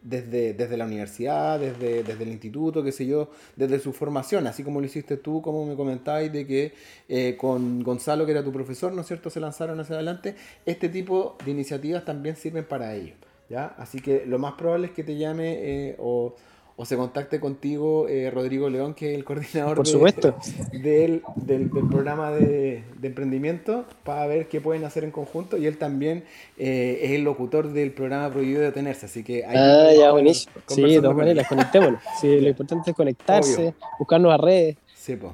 desde, 0.03 0.53
desde 0.53 0.77
la 0.77 0.85
universidad, 0.85 1.59
desde, 1.59 2.03
desde 2.03 2.23
el 2.23 2.29
instituto, 2.29 2.83
qué 2.83 2.91
sé 2.91 3.05
yo, 3.05 3.29
desde 3.55 3.79
su 3.79 3.93
formación, 3.93 4.45
así 4.47 4.63
como 4.63 4.79
lo 4.79 4.85
hiciste 4.85 5.17
tú, 5.17 5.41
como 5.41 5.65
me 5.65 5.75
comentabais, 5.75 6.31
de 6.31 6.45
que 6.45 6.73
eh, 7.07 7.35
con 7.37 7.81
Gonzalo, 7.83 8.25
que 8.25 8.31
era 8.31 8.43
tu 8.43 8.51
profesor, 8.51 8.93
¿no 8.93 9.01
es 9.01 9.07
cierto?, 9.07 9.29
se 9.29 9.39
lanzaron 9.39 9.79
hacia 9.79 9.95
adelante. 9.95 10.35
Este 10.65 10.89
tipo 10.89 11.37
de 11.45 11.51
iniciativas 11.51 12.05
también 12.05 12.35
sirven 12.35 12.65
para 12.65 12.93
ello, 12.95 13.13
¿ya? 13.49 13.67
Así 13.77 13.99
que 13.99 14.25
lo 14.25 14.39
más 14.39 14.53
probable 14.53 14.87
es 14.87 14.93
que 14.93 15.03
te 15.03 15.17
llame 15.17 15.53
eh, 15.61 15.95
o 15.99 16.35
o 16.75 16.85
se 16.85 16.97
contacte 16.97 17.39
contigo 17.39 18.07
eh, 18.07 18.31
Rodrigo 18.31 18.67
León, 18.69 18.95
que 18.95 19.11
es 19.11 19.17
el 19.17 19.23
coordinador 19.23 19.77
Por 19.77 19.87
supuesto. 19.87 20.35
del, 20.71 21.21
del, 21.35 21.69
programa 21.69 22.31
de, 22.31 22.83
emprendimiento, 23.01 23.85
para 24.03 24.25
ver 24.25 24.47
qué 24.47 24.59
pueden 24.59 24.83
hacer 24.83 25.03
en 25.03 25.11
conjunto. 25.11 25.57
Y 25.57 25.67
él 25.67 25.77
también 25.77 26.23
eh, 26.57 26.99
es 27.03 27.11
el 27.11 27.23
locutor 27.23 27.71
del 27.71 27.91
programa 27.91 28.31
Prohibido 28.31 28.61
de 28.61 28.67
Detenerse. 28.67 29.05
Así 29.05 29.23
que 29.23 29.45
ah, 29.45 29.91
ya, 29.95 30.11
buenísimo. 30.11 30.53
Sí, 30.67 30.81
de 30.81 31.01
todas 31.01 31.15
maneras, 31.15 31.47
conectémonos. 31.47 32.01
Sí, 32.19 32.39
lo 32.39 32.49
importante 32.49 32.89
es 32.89 32.97
conectarse, 32.97 33.75
buscarnos 33.99 34.33
a 34.33 34.37
redes. 34.37 34.77
Sí, 34.95 35.15
pues. 35.15 35.33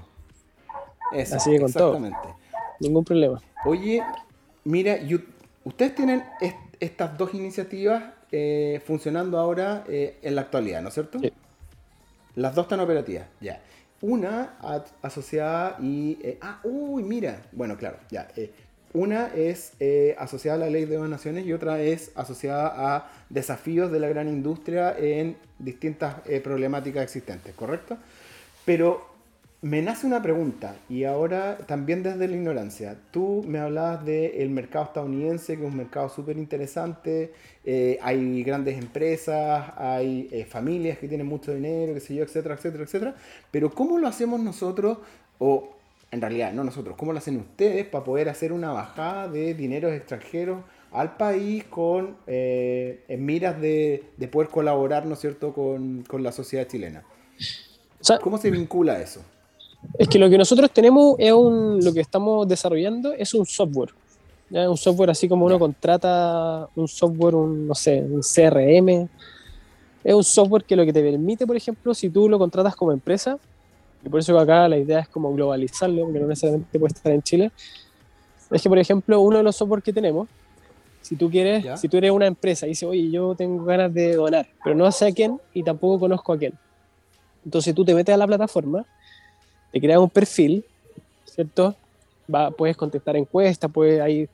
Así 1.31 1.51
que 1.51 1.59
con 1.59 1.69
exactamente. 1.69 2.17
Ningún 2.81 3.03
problema. 3.05 3.41
Oye, 3.65 4.03
mira, 4.65 4.97
ustedes 5.63 5.95
tienen 5.95 6.23
estas 6.79 7.17
dos 7.17 7.33
iniciativas 7.33 8.03
eh, 8.31 8.81
funcionando 8.85 9.39
ahora 9.39 9.83
eh, 9.87 10.17
en 10.21 10.35
la 10.35 10.41
actualidad, 10.41 10.81
¿no 10.81 10.89
es 10.89 10.93
cierto? 10.93 11.19
Las 12.35 12.55
dos 12.55 12.65
están 12.65 12.79
operativas, 12.79 13.25
ya. 13.41 13.61
Una 14.01 14.57
asociada 15.01 15.77
y... 15.81 16.17
Eh, 16.21 16.37
ah, 16.41 16.59
uy, 16.63 17.03
mira. 17.03 17.41
Bueno, 17.51 17.75
claro, 17.77 17.97
ya. 18.09 18.27
una 18.93 19.33
es 19.35 19.73
asociada 20.17 20.55
a 20.55 20.59
la 20.59 20.69
ley 20.69 20.85
de 20.85 20.95
donaciones 20.95 21.45
y 21.45 21.53
otra 21.53 21.81
es 21.81 22.11
asociada 22.15 22.95
a 22.95 23.11
desafíos 23.29 23.91
de 23.91 23.99
la 23.99 24.07
gran 24.07 24.29
industria 24.29 24.95
en 24.97 25.35
distintas 25.57 26.15
problemáticas 26.43 27.03
existentes, 27.03 27.53
¿correcto? 27.55 27.97
Pero 28.63 29.05
me 29.61 29.81
nace 29.81 30.07
una 30.07 30.21
pregunta, 30.21 30.77
y 30.87 31.03
ahora 31.03 31.57
también 31.57 32.01
desde 32.01 32.29
la 32.29 32.33
ignorancia. 32.33 32.95
Tú 33.11 33.43
me 33.45 33.59
hablabas 33.59 34.05
del 34.05 34.49
mercado 34.51 34.85
estadounidense, 34.85 35.57
que 35.57 35.63
es 35.63 35.69
un 35.69 35.75
mercado 35.75 36.07
súper 36.07 36.37
interesante, 36.37 37.33
eh, 37.65 37.99
hay 38.01 38.41
grandes 38.43 38.77
empresas, 38.77 39.73
hay 39.75 40.29
eh, 40.31 40.45
familias 40.45 40.97
que 40.97 41.09
tienen 41.09 41.27
mucho 41.27 41.53
dinero, 41.53 41.93
qué 41.93 41.99
sé 41.99 42.15
yo, 42.15 42.23
etcétera, 42.23 42.55
etcétera, 42.55 42.83
etcétera. 42.85 43.15
Pero 43.51 43.69
¿cómo 43.71 43.97
lo 43.97 44.07
hacemos 44.07 44.39
nosotros, 44.39 44.99
o 45.39 45.75
en 46.09 46.21
realidad 46.21 46.53
no 46.53 46.63
nosotros, 46.63 46.95
cómo 46.95 47.11
lo 47.11 47.17
hacen 47.17 47.35
ustedes 47.35 47.85
para 47.85 48.05
poder 48.05 48.29
hacer 48.29 48.53
una 48.53 48.71
bajada 48.71 49.27
de 49.27 49.53
dineros 49.55 49.91
extranjeros 49.91 50.63
al 50.93 51.17
país 51.17 51.65
con 51.65 52.15
eh, 52.27 53.03
en 53.09 53.25
miras 53.25 53.59
de, 53.59 54.05
poder 54.31 54.47
colaborar, 54.47 55.05
¿no 55.05 55.15
es 55.15 55.19
cierto?, 55.19 55.53
con, 55.53 56.05
la 56.23 56.31
sociedad 56.31 56.65
chilena. 56.65 57.03
¿Cómo 58.21 58.37
se 58.37 58.49
vincula 58.49 59.01
eso? 59.01 59.21
Es 59.97 60.07
que 60.07 60.19
lo 60.19 60.29
que 60.29 60.37
nosotros 60.37 60.71
tenemos 60.71 61.15
es 61.17 61.31
un, 61.31 61.83
lo 61.83 61.93
que 61.93 62.01
estamos 62.01 62.47
desarrollando 62.47 63.13
es 63.13 63.33
un 63.33 63.45
software. 63.45 63.89
¿ya? 64.49 64.69
Un 64.69 64.77
software 64.77 65.09
así 65.09 65.27
como 65.27 65.45
uno 65.45 65.59
contrata 65.59 66.67
un 66.75 66.87
software, 66.87 67.35
un, 67.35 67.67
no 67.67 67.75
sé, 67.75 68.01
un 68.01 68.21
CRM. 68.21 69.09
Es 70.03 70.13
un 70.13 70.23
software 70.23 70.63
que 70.63 70.75
lo 70.75 70.85
que 70.85 70.93
te 70.93 71.01
permite, 71.01 71.45
por 71.45 71.55
ejemplo, 71.55 71.93
si 71.93 72.09
tú 72.09 72.29
lo 72.29 72.39
contratas 72.39 72.75
como 72.75 72.91
empresa, 72.91 73.37
y 74.03 74.09
por 74.09 74.19
eso 74.19 74.37
acá 74.39 74.67
la 74.67 74.77
idea 74.77 74.99
es 74.99 75.09
como 75.09 75.33
globalizarlo, 75.33 76.03
porque 76.05 76.19
no 76.19 76.27
necesariamente 76.27 76.79
puede 76.79 76.93
estar 76.93 77.11
en 77.11 77.21
Chile, 77.21 77.51
es 78.51 78.61
que, 78.61 78.69
por 78.69 78.79
ejemplo, 78.79 79.19
uno 79.19 79.37
de 79.37 79.43
los 79.43 79.55
softwares 79.55 79.83
que 79.83 79.93
tenemos, 79.93 80.27
si 81.01 81.15
tú 81.15 81.29
quieres, 81.29 81.79
si 81.79 81.87
tú 81.87 81.97
eres 81.97 82.11
una 82.11 82.27
empresa 82.27 82.65
y 82.65 82.69
dices, 82.69 82.87
oye, 82.87 83.09
yo 83.09 83.35
tengo 83.35 83.63
ganas 83.65 83.93
de 83.93 84.15
donar, 84.15 84.47
pero 84.63 84.75
no 84.75 84.91
sé 84.91 85.07
a 85.07 85.11
quién 85.11 85.39
y 85.53 85.63
tampoco 85.63 85.99
conozco 85.99 86.33
a 86.33 86.37
quién. 86.37 86.53
Entonces 87.45 87.73
tú 87.73 87.85
te 87.85 87.93
metes 87.93 88.13
a 88.13 88.17
la 88.17 88.27
plataforma 88.27 88.85
te 89.71 89.79
creas 89.79 89.99
un 89.99 90.09
perfil, 90.09 90.63
¿cierto? 91.25 91.75
Va, 92.33 92.51
puedes 92.51 92.77
contestar 92.77 93.15
encuestas, 93.15 93.71
puedes 93.71 94.01
ahí, 94.01 94.27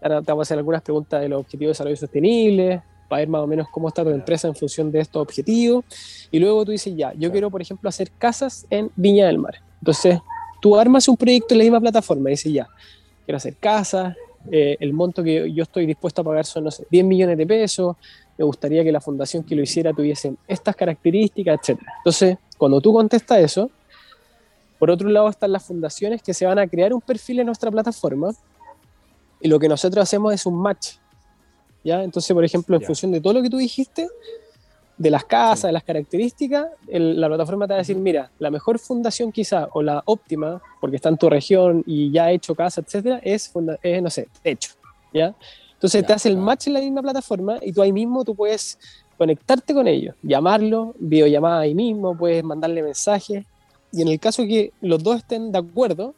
te 0.00 0.08
vamos 0.08 0.40
a 0.40 0.42
hacer 0.42 0.58
algunas 0.58 0.82
preguntas 0.82 1.20
de 1.20 1.28
los 1.28 1.40
objetivos 1.40 1.68
de 1.68 1.72
desarrollo 1.72 1.96
sostenible, 1.96 2.82
para 3.08 3.20
ver 3.20 3.28
más 3.28 3.42
o 3.42 3.46
menos 3.46 3.66
cómo 3.70 3.88
está 3.88 4.04
tu 4.04 4.10
empresa 4.10 4.46
en 4.46 4.54
función 4.54 4.92
de 4.92 5.00
estos 5.00 5.20
objetivos. 5.20 5.84
Y 6.30 6.38
luego 6.38 6.64
tú 6.64 6.70
dices, 6.70 6.94
ya, 6.96 7.12
yo 7.14 7.32
quiero, 7.32 7.50
por 7.50 7.60
ejemplo, 7.60 7.88
hacer 7.88 8.10
casas 8.12 8.66
en 8.70 8.90
Viña 8.94 9.26
del 9.26 9.38
Mar. 9.38 9.56
Entonces, 9.80 10.20
tú 10.60 10.78
armas 10.78 11.08
un 11.08 11.16
proyecto 11.16 11.54
en 11.54 11.58
la 11.58 11.64
misma 11.64 11.80
plataforma 11.80 12.30
y 12.30 12.32
dices, 12.32 12.52
ya, 12.52 12.68
quiero 13.24 13.36
hacer 13.36 13.56
casas, 13.56 14.16
eh, 14.50 14.76
el 14.80 14.92
monto 14.92 15.22
que 15.22 15.52
yo 15.52 15.64
estoy 15.64 15.86
dispuesto 15.86 16.22
a 16.22 16.24
pagar 16.24 16.46
son, 16.46 16.64
no 16.64 16.70
sé, 16.70 16.86
10 16.90 17.04
millones 17.04 17.36
de 17.36 17.46
pesos, 17.46 17.96
me 18.38 18.44
gustaría 18.44 18.82
que 18.82 18.92
la 18.92 19.00
fundación 19.00 19.42
que 19.42 19.54
lo 19.54 19.62
hiciera 19.62 19.92
tuviese 19.92 20.34
estas 20.48 20.74
características, 20.74 21.60
etc. 21.68 21.80
Entonces, 21.98 22.38
cuando 22.56 22.80
tú 22.80 22.92
contestas 22.92 23.38
eso, 23.38 23.70
por 24.80 24.90
otro 24.90 25.10
lado 25.10 25.28
están 25.28 25.52
las 25.52 25.62
fundaciones 25.62 26.22
que 26.22 26.32
se 26.32 26.46
van 26.46 26.58
a 26.58 26.66
crear 26.66 26.94
un 26.94 27.02
perfil 27.02 27.40
en 27.40 27.46
nuestra 27.46 27.70
plataforma 27.70 28.32
y 29.38 29.46
lo 29.46 29.58
que 29.58 29.68
nosotros 29.68 30.02
hacemos 30.02 30.32
es 30.32 30.46
un 30.46 30.56
match. 30.56 30.94
¿ya? 31.84 32.02
Entonces, 32.02 32.32
por 32.32 32.42
ejemplo, 32.42 32.76
en 32.76 32.82
función 32.82 33.12
de 33.12 33.20
todo 33.20 33.34
lo 33.34 33.42
que 33.42 33.50
tú 33.50 33.58
dijiste, 33.58 34.08
de 34.96 35.10
las 35.10 35.24
casas, 35.24 35.68
de 35.68 35.72
las 35.72 35.84
características, 35.84 36.66
la 36.88 37.28
plataforma 37.28 37.66
te 37.66 37.74
va 37.74 37.76
a 37.76 37.78
decir, 37.78 37.96
mira, 37.96 38.30
la 38.38 38.50
mejor 38.50 38.78
fundación 38.78 39.32
quizá, 39.32 39.68
o 39.74 39.82
la 39.82 40.02
óptima, 40.06 40.62
porque 40.80 40.96
está 40.96 41.10
en 41.10 41.18
tu 41.18 41.28
región 41.28 41.82
y 41.86 42.10
ya 42.10 42.24
ha 42.24 42.32
hecho 42.32 42.54
casa, 42.54 42.80
etcétera, 42.80 43.20
es, 43.22 43.52
no 43.54 44.10
sé, 44.10 44.28
hecho, 44.42 44.72
¿ya? 45.12 45.34
Entonces 45.74 46.06
te 46.06 46.12
hace 46.14 46.30
el 46.30 46.38
match 46.38 46.68
en 46.68 46.72
la 46.72 46.80
misma 46.80 47.02
plataforma 47.02 47.58
y 47.60 47.72
tú 47.72 47.82
ahí 47.82 47.92
mismo 47.92 48.24
tú 48.24 48.34
puedes 48.34 48.78
conectarte 49.18 49.74
con 49.74 49.86
ellos, 49.86 50.14
llamarlo, 50.22 50.94
videollamada 50.98 51.60
ahí 51.60 51.74
mismo, 51.74 52.16
puedes 52.16 52.42
mandarle 52.42 52.82
mensajes, 52.82 53.44
y 53.92 54.02
en 54.02 54.08
el 54.08 54.20
caso 54.20 54.44
que 54.44 54.72
los 54.80 55.02
dos 55.02 55.18
estén 55.18 55.52
de 55.52 55.58
acuerdo, 55.58 56.14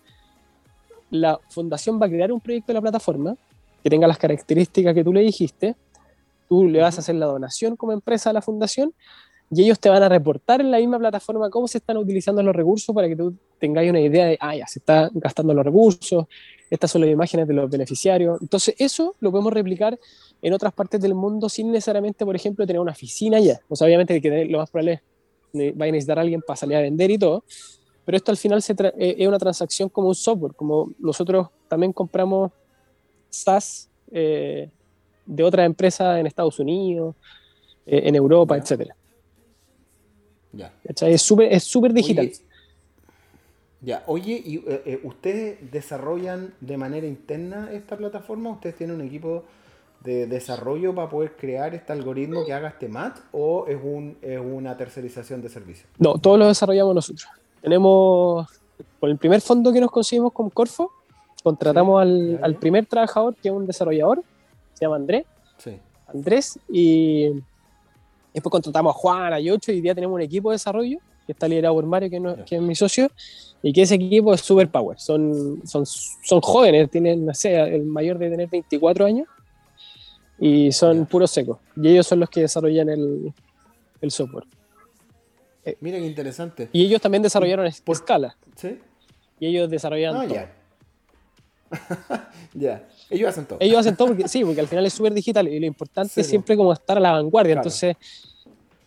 la 1.10 1.38
fundación 1.48 2.00
va 2.00 2.06
a 2.06 2.08
crear 2.08 2.32
un 2.32 2.40
proyecto 2.40 2.68
de 2.68 2.74
la 2.74 2.80
plataforma 2.80 3.36
que 3.82 3.90
tenga 3.90 4.06
las 4.06 4.18
características 4.18 4.94
que 4.94 5.04
tú 5.04 5.12
le 5.12 5.20
dijiste, 5.20 5.74
tú 6.48 6.68
le 6.68 6.80
vas 6.80 6.96
a 6.96 7.00
hacer 7.00 7.14
la 7.16 7.26
donación 7.26 7.76
como 7.76 7.92
empresa 7.92 8.30
a 8.30 8.32
la 8.32 8.42
fundación 8.42 8.94
y 9.50 9.62
ellos 9.62 9.78
te 9.78 9.90
van 9.90 10.02
a 10.02 10.08
reportar 10.08 10.62
en 10.62 10.70
la 10.70 10.78
misma 10.78 10.98
plataforma 10.98 11.50
cómo 11.50 11.68
se 11.68 11.78
están 11.78 11.98
utilizando 11.98 12.42
los 12.42 12.56
recursos 12.56 12.94
para 12.94 13.06
que 13.08 13.16
tú 13.16 13.34
tengáis 13.58 13.90
una 13.90 14.00
idea 14.00 14.26
de, 14.26 14.38
ah, 14.40 14.56
ya, 14.56 14.66
se 14.66 14.78
están 14.78 15.10
gastando 15.14 15.52
los 15.52 15.64
recursos, 15.64 16.24
estas 16.70 16.90
son 16.90 17.02
las 17.02 17.10
imágenes 17.10 17.46
de 17.46 17.52
los 17.52 17.68
beneficiarios. 17.68 18.40
Entonces, 18.40 18.74
eso 18.78 19.14
lo 19.20 19.30
podemos 19.30 19.52
replicar 19.52 19.98
en 20.40 20.52
otras 20.54 20.72
partes 20.72 21.02
del 21.02 21.14
mundo 21.14 21.50
sin 21.50 21.70
necesariamente, 21.70 22.24
por 22.24 22.34
ejemplo, 22.34 22.66
tener 22.66 22.80
una 22.80 22.92
oficina 22.92 23.38
ya. 23.40 23.60
O 23.68 23.76
sea, 23.76 23.86
obviamente 23.86 24.18
que 24.22 24.46
lo 24.46 24.56
más 24.56 24.70
probable 24.70 24.94
es 24.94 25.00
va 25.54 25.86
a 25.86 25.90
necesitar 25.90 26.18
a 26.18 26.22
alguien 26.22 26.42
para 26.46 26.56
salir 26.56 26.76
a 26.76 26.80
vender 26.80 27.10
y 27.10 27.18
todo, 27.18 27.44
pero 28.04 28.16
esto 28.16 28.30
al 28.30 28.36
final 28.36 28.62
se 28.62 28.72
eh, 28.72 29.16
es 29.18 29.28
una 29.28 29.38
transacción 29.38 29.88
como 29.88 30.08
un 30.08 30.14
software, 30.14 30.54
como 30.54 30.92
nosotros 30.98 31.48
también 31.68 31.92
compramos 31.92 32.50
SaaS 33.30 33.88
eh, 34.10 34.68
de 35.24 35.42
otras 35.42 35.66
empresas 35.66 36.18
en 36.18 36.26
Estados 36.26 36.58
Unidos, 36.58 37.14
eh, 37.86 38.02
en 38.04 38.14
Europa, 38.14 38.56
etcétera. 38.56 38.94
Ya. 40.52 40.72
Es 40.84 41.22
súper 41.22 41.52
es 41.52 41.64
super 41.64 41.92
digital. 41.92 42.30
Ya, 43.80 44.04
oye, 44.06 44.40
¿y 44.44 44.62
eh, 44.66 45.00
ustedes 45.02 45.58
desarrollan 45.72 46.54
de 46.60 46.76
manera 46.76 47.06
interna 47.06 47.70
esta 47.72 47.96
plataforma? 47.96 48.50
¿Ustedes 48.50 48.76
tienen 48.76 48.96
un 48.96 49.06
equipo 49.06 49.44
de 50.02 50.26
desarrollo 50.26 50.94
para 50.94 51.08
poder 51.08 51.36
crear 51.36 51.74
este 51.74 51.92
algoritmo 51.92 52.44
que 52.44 52.52
haga 52.52 52.68
este 52.68 52.88
match 52.88 53.18
o 53.32 53.66
es, 53.66 53.78
un, 53.82 54.16
es 54.22 54.40
una 54.40 54.76
tercerización 54.76 55.42
de 55.42 55.48
servicios? 55.48 55.88
No, 55.98 56.18
todos 56.18 56.38
lo 56.38 56.48
desarrollamos 56.48 56.94
nosotros. 56.94 57.26
Tenemos, 57.60 58.48
con 58.98 59.10
el 59.10 59.18
primer 59.18 59.40
fondo 59.40 59.72
que 59.72 59.80
nos 59.80 59.90
conseguimos 59.90 60.32
con 60.32 60.50
Corfo, 60.50 60.90
contratamos 61.42 62.00
al, 62.00 62.40
al, 62.42 62.56
primer 62.56 62.86
trabajador, 62.86 63.34
que 63.36 63.48
es 63.48 63.54
un 63.54 63.66
desarrollador, 63.66 64.22
se 64.74 64.84
llama 64.84 64.96
Andrés. 64.96 65.24
Sí. 65.58 65.78
Andrés, 66.06 66.58
y 66.68 67.30
después 68.34 68.50
contratamos 68.50 68.94
a 68.94 68.98
Juan, 68.98 69.32
a 69.32 69.40
Yocho, 69.40 69.72
y 69.72 69.76
hoy 69.76 69.80
día 69.80 69.94
tenemos 69.94 70.14
un 70.14 70.22
equipo 70.22 70.50
de 70.50 70.54
desarrollo 70.54 70.98
que 71.26 71.32
está 71.32 71.46
liderado 71.46 71.74
por 71.74 71.86
Mario, 71.86 72.10
que, 72.10 72.44
que 72.44 72.56
es 72.56 72.62
mi 72.62 72.74
socio, 72.74 73.08
y 73.62 73.72
que 73.72 73.82
ese 73.82 73.94
equipo 73.94 74.34
es 74.34 74.40
super 74.40 74.68
power. 74.68 74.98
Son, 74.98 75.60
son, 75.64 75.86
son 75.86 76.40
jóvenes, 76.40 76.90
tienen, 76.90 77.24
no 77.24 77.32
sé, 77.32 77.54
el 77.60 77.84
mayor 77.84 78.18
de 78.18 78.28
tener 78.28 78.48
24 78.48 79.04
años 79.04 79.28
y 80.44 80.72
son 80.72 81.06
puros 81.06 81.30
secos. 81.30 81.58
Y 81.76 81.88
ellos 81.88 82.04
son 82.04 82.18
los 82.18 82.28
que 82.28 82.40
desarrollan 82.40 82.88
el, 82.88 83.32
el 84.00 84.10
software. 84.10 84.44
Eh, 85.64 85.76
Mira 85.80 85.98
qué 85.98 86.06
interesante. 86.06 86.68
Y 86.72 86.84
ellos 86.84 87.00
también 87.00 87.22
desarrollaron 87.22 87.70
por 87.84 87.94
escala. 87.94 88.36
¿Sí? 88.56 88.76
Y 89.38 89.46
ellos 89.46 89.70
desarrollan. 89.70 90.16
Ah, 90.16 90.26
ya. 90.26 90.52
ya. 92.54 92.88
Ellos 93.08 93.28
hacen 93.28 93.46
todo. 93.46 93.58
Ellos 93.60 93.78
hacen 93.78 93.94
todo 93.94 94.08
porque 94.08 94.26
sí, 94.26 94.44
porque 94.44 94.60
al 94.60 94.66
final 94.66 94.84
es 94.84 94.92
súper 94.92 95.14
digital 95.14 95.46
y 95.46 95.60
lo 95.60 95.66
importante 95.66 96.20
es 96.20 96.26
siempre 96.26 96.56
como 96.56 96.72
estar 96.72 96.96
a 96.96 97.00
la 97.00 97.12
vanguardia. 97.12 97.54
Entonces, 97.54 97.96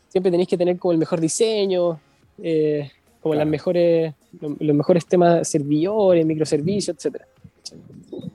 siempre 0.09 0.31
tenéis 0.31 0.49
que 0.49 0.57
tener 0.57 0.77
como 0.77 0.91
el 0.91 0.97
mejor 0.97 1.21
diseño, 1.21 2.01
eh, 2.43 2.91
como 3.21 3.33
las 3.33 3.47
mejores, 3.47 4.13
los 4.41 4.75
mejores 4.75 5.05
temas 5.05 5.47
servidores, 5.47 6.25
microservicios, 6.25 6.97
etcétera. 6.97 7.25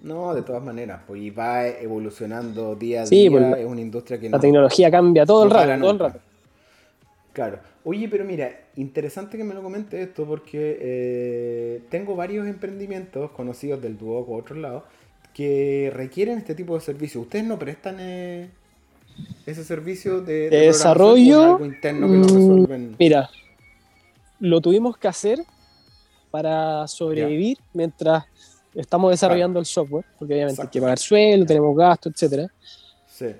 No, 0.02 0.34
de 0.34 0.42
todas 0.42 0.62
maneras, 0.62 1.02
pues 1.06 1.20
y 1.20 1.30
va 1.30 1.68
evolucionando 1.68 2.74
día 2.74 3.02
a 3.02 3.04
día, 3.04 3.30
pues, 3.30 3.58
es 3.58 3.66
una 3.66 3.80
industria 3.80 4.18
que 4.18 4.30
La 4.30 4.38
tecnología 4.40 4.90
cambia 4.90 5.26
todo 5.26 5.44
el 5.44 5.50
rato, 5.50 5.78
todo 5.78 5.90
el 5.90 5.98
rato. 5.98 6.20
Claro. 7.32 7.58
Oye, 7.84 8.08
pero 8.08 8.24
mira, 8.24 8.50
interesante 8.76 9.36
que 9.36 9.44
me 9.44 9.54
lo 9.54 9.62
comente 9.62 10.02
esto 10.02 10.24
porque 10.24 10.78
eh, 10.80 11.82
tengo 11.88 12.16
varios 12.16 12.46
emprendimientos 12.46 13.30
conocidos 13.30 13.80
del 13.80 13.96
Duoc 13.96 14.28
o 14.28 14.36
otros 14.36 14.58
lados 14.58 14.82
que 15.34 15.90
requieren 15.94 16.38
este 16.38 16.54
tipo 16.54 16.74
de 16.74 16.80
servicios. 16.80 17.24
¿Ustedes 17.24 17.44
no 17.44 17.58
prestan 17.58 17.96
eh, 18.00 18.50
ese 19.46 19.64
servicio 19.64 20.20
de, 20.20 20.50
desarrollo? 20.50 21.42
Algo 21.42 21.66
interno 21.66 22.06
que 22.08 22.12
lo 22.14 22.24
mm, 22.24 22.24
resuelven? 22.24 22.96
Mira, 22.98 23.30
lo 24.40 24.60
tuvimos 24.60 24.96
que 24.98 25.08
hacer 25.08 25.40
para 26.30 26.86
sobrevivir 26.88 27.58
mientras 27.72 28.24
estamos 28.74 29.10
desarrollando 29.10 29.58
el 29.58 29.66
software, 29.66 30.04
porque 30.18 30.34
obviamente 30.34 30.62
hay 30.62 30.68
que 30.68 30.80
pagar 30.80 30.98
sueldo, 30.98 31.46
tenemos 31.46 31.76
gastos, 31.76 32.22
etc. 32.22 32.50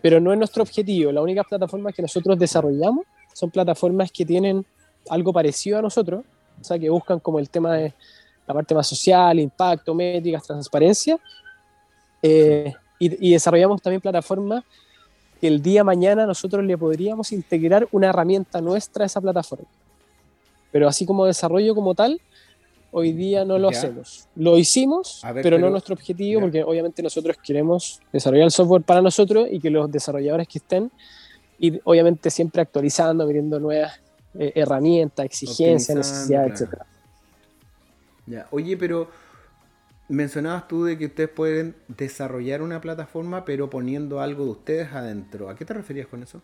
Pero 0.03 0.21
no 0.21 0.33
es 0.33 0.39
nuestro 0.39 0.63
objetivo. 0.63 1.11
Las 1.11 1.23
únicas 1.23 1.47
plataformas 1.47 1.95
que 1.95 2.03
nosotros 2.03 2.39
desarrollamos 2.39 3.07
son 3.33 3.51
plataformas 3.51 4.11
que 4.13 4.27
tienen 4.27 4.65
algo 5.09 5.33
parecido 5.33 5.79
a 5.79 5.83
nosotros, 5.83 6.25
o 6.61 6.65
sea, 6.65 6.79
que 6.79 6.91
buscan 6.91 7.21
como 7.21 7.39
el 7.39 7.49
tema 7.49 7.75
de 7.75 7.95
la 8.47 8.55
parte 8.55 8.75
más 8.75 8.87
social, 8.87 9.39
impacto, 9.39 9.95
métricas, 9.95 10.43
transparencia. 10.43 11.19
Eh, 12.23 12.73
y, 12.99 13.29
y 13.29 13.33
desarrollamos 13.33 13.81
también 13.81 14.03
plataformas 14.03 14.65
que 15.41 15.47
el 15.47 15.63
día 15.63 15.83
mañana 15.83 16.27
nosotros 16.27 16.63
le 16.65 16.77
podríamos 16.77 17.33
integrar 17.33 17.89
una 17.93 18.09
herramienta 18.09 18.61
nuestra 18.61 19.05
a 19.05 19.07
esa 19.07 19.23
plataforma 19.23 19.67
pero 20.71 20.89
así 20.89 21.07
como 21.07 21.27
desarrollo 21.27 21.75
como 21.75 21.95
tal, 21.95 22.21
hoy 22.93 23.13
día 23.13 23.45
no 23.45 23.59
lo 23.59 23.69
hacemos. 23.69 24.29
Lo 24.37 24.59
hicimos, 24.59 25.23
pero, 25.43 25.59
no 25.59 25.71
nuestro 25.71 25.95
objetivo, 25.95 26.41
porque 26.43 26.63
obviamente 26.63 27.03
nosotros 27.03 27.37
queremos 27.43 28.01
desarrollar 28.13 28.47
el 28.47 28.51
software 28.51 28.83
para 28.83 29.03
nosotros 29.03 29.49
y 29.51 29.61
que 29.61 29.71
los 29.71 29.91
desarrolladores 29.91 30.49
que 30.49 30.59
estén, 30.59 30.91
y 31.59 31.81
obviamente 31.85 32.31
siempre 32.31 32.63
actualizando, 32.63 33.27
viendo 33.27 33.61
nuevas 33.61 34.01
eh, 34.39 34.53
herramientas, 34.55 35.27
exigencias, 35.27 35.97
necesidades, 35.97 36.61
etc. 36.61 36.83
Ya. 38.27 38.47
Oye, 38.51 38.77
pero 38.77 39.09
mencionabas 40.09 40.69
tú 40.69 40.85
de 40.85 40.99
que 40.99 41.07
ustedes 41.07 41.31
pueden 41.31 41.77
desarrollar 41.89 42.63
una 42.63 42.81
plataforma, 42.81 43.45
pero 43.45 43.71
poniendo 43.71 44.21
algo 44.21 44.45
de 44.45 44.51
ustedes 44.51 44.93
adentro. 44.93 45.49
¿A 45.49 45.55
qué 45.55 45.65
te 45.65 45.75
referías 45.75 46.07
con 46.07 46.23
eso? 46.23 46.41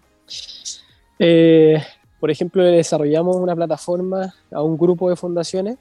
Eh, 1.18 1.82
por 2.20 2.30
ejemplo, 2.30 2.62
desarrollamos 2.62 3.36
una 3.36 3.54
plataforma 3.54 4.34
a 4.50 4.62
un 4.62 4.76
grupo 4.76 5.08
de 5.10 5.16
fundaciones 5.16 5.78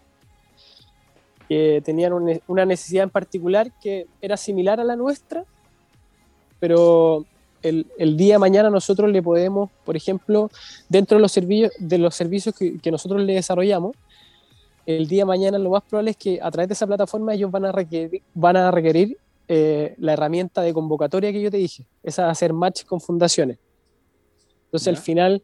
que 1.48 1.82
tenían 1.84 2.14
una 2.48 2.66
necesidad 2.66 3.04
en 3.04 3.10
particular 3.10 3.72
que 3.82 4.08
era 4.22 4.38
similar 4.38 4.80
a 4.80 4.84
la 4.84 4.96
nuestra, 4.96 5.44
pero 6.60 7.26
el, 7.62 8.18
día 8.18 8.36
de 8.36 8.40
mañana 8.40 8.70
nosotros 8.70 9.12
le 9.12 9.22
podemos, 9.22 9.70
por 9.84 9.96
ejemplo, 9.96 10.50
dentro 10.90 11.18
de 11.18 11.22
los 11.22 11.32
servicios, 11.32 11.72
de 11.80 11.98
los 11.98 12.16
servicios 12.16 12.56
que, 12.56 12.92
nosotros 12.92 13.22
le 13.22 13.34
desarrollamos, 13.34 13.96
el 14.86 15.08
día 15.08 15.22
de 15.22 15.26
mañana 15.26 15.58
lo 15.58 15.72
más 15.72 15.84
probable 15.84 16.12
es 16.12 16.18
que 16.18 16.40
a 16.42 16.52
través 16.52 16.70
de 16.70 16.74
esa 16.74 16.86
plataforma 16.86 17.34
ellos 17.34 17.50
van 17.50 17.66
a 17.66 17.72
requerir, 17.72 18.22
van 18.36 18.58
a 18.58 18.70
requerir 18.70 19.18
eh, 19.48 19.96
la 19.98 20.14
herramienta 20.14 20.62
de 20.62 20.74
convocatoria 20.74 21.32
que 21.32 21.42
yo 21.42 21.50
te 21.50 21.58
dije, 21.58 21.86
esa 22.04 22.30
hacer 22.30 22.54
match 22.54 22.86
con 22.86 23.02
fundaciones. 23.02 23.58
Entonces 24.66 24.88
al 24.88 24.98
final 24.98 25.44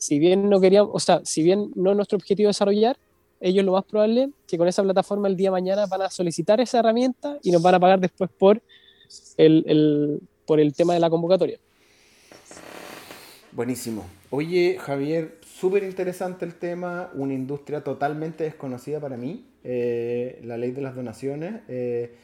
si 0.00 0.18
bien 0.18 0.48
no 0.48 0.60
queríamos, 0.60 0.90
o 0.94 0.98
sea, 0.98 1.20
si 1.24 1.42
bien 1.42 1.70
no 1.74 1.90
es 1.90 1.96
nuestro 1.96 2.16
objetivo 2.16 2.48
desarrollar, 2.48 2.96
ellos 3.40 3.64
lo 3.64 3.72
más 3.72 3.84
probable 3.84 4.30
que 4.46 4.58
con 4.58 4.68
esa 4.68 4.82
plataforma 4.82 5.28
el 5.28 5.36
día 5.36 5.48
de 5.48 5.52
mañana 5.52 5.86
van 5.86 6.02
a 6.02 6.10
solicitar 6.10 6.60
esa 6.60 6.78
herramienta 6.80 7.38
y 7.42 7.50
nos 7.50 7.62
van 7.62 7.74
a 7.74 7.80
pagar 7.80 7.98
después 7.98 8.30
por 8.38 8.62
el, 9.36 10.20
por 10.46 10.60
el 10.60 10.74
tema 10.74 10.94
de 10.94 11.00
la 11.00 11.10
convocatoria. 11.10 11.58
Buenísimo. 13.52 14.06
Oye, 14.30 14.76
Javier, 14.78 15.38
súper 15.44 15.82
interesante 15.82 16.44
el 16.44 16.54
tema, 16.54 17.10
una 17.14 17.34
industria 17.34 17.82
totalmente 17.82 18.44
desconocida 18.44 19.00
para 19.00 19.16
mí, 19.16 19.44
eh, 19.64 20.40
la 20.44 20.56
ley 20.56 20.70
de 20.70 20.82
las 20.82 20.94
donaciones. 20.94 21.62
Eh, 21.66 22.14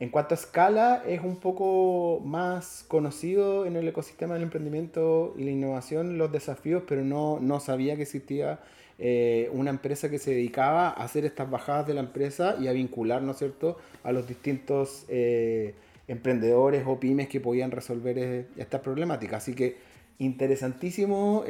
en 0.00 0.10
cuanto 0.10 0.34
a 0.34 0.38
escala, 0.38 1.02
es 1.04 1.20
un 1.20 1.38
poco 1.38 2.22
más 2.24 2.84
conocido 2.86 3.66
en 3.66 3.74
el 3.74 3.88
ecosistema 3.88 4.34
del 4.34 4.44
emprendimiento 4.44 5.34
y 5.36 5.42
la 5.42 5.50
innovación 5.50 6.16
los 6.18 6.30
desafíos, 6.30 6.84
pero 6.86 7.02
no, 7.02 7.40
no 7.40 7.58
sabía 7.58 7.96
que 7.96 8.02
existía 8.02 8.60
eh, 9.00 9.48
una 9.52 9.70
empresa 9.70 10.10
que 10.10 10.18
se 10.18 10.32
dedicaba 10.32 10.88
a 10.88 11.04
hacer 11.04 11.24
estas 11.24 11.48
bajadas 11.48 11.86
de 11.86 11.94
la 11.94 12.00
empresa 12.00 12.56
y 12.60 12.66
a 12.66 12.72
vincular, 12.72 13.22
¿no 13.22 13.30
es 13.30 13.38
cierto?, 13.38 13.78
a 14.02 14.10
los 14.10 14.26
distintos 14.26 15.04
eh, 15.08 15.74
emprendedores 16.08 16.82
o 16.84 16.98
pymes 16.98 17.28
que 17.28 17.38
podían 17.38 17.70
resolver 17.70 18.18
eh, 18.18 18.46
estas 18.56 18.80
problemáticas. 18.80 19.42
Así 19.42 19.54
que 19.54 19.76
interesantísimo 20.18 21.44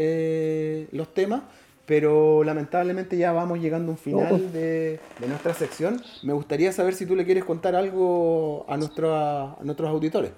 los 0.92 1.14
temas 1.14 1.42
pero 1.86 2.44
lamentablemente 2.44 3.16
ya 3.16 3.32
vamos 3.32 3.60
llegando 3.60 3.92
a 3.92 3.92
un 3.92 3.98
final 3.98 4.52
de, 4.52 5.00
nuestra 5.26 5.54
sección. 5.54 6.02
Me 6.22 6.34
gustaría 6.34 6.70
saber 6.70 6.92
si 6.92 7.06
tú 7.06 7.16
le 7.16 7.24
quieres 7.24 7.46
contar 7.46 7.74
algo 7.74 8.66
a, 8.68 8.74
a 8.74 8.76
nuestros 8.76 9.88
auditores. 9.88 10.32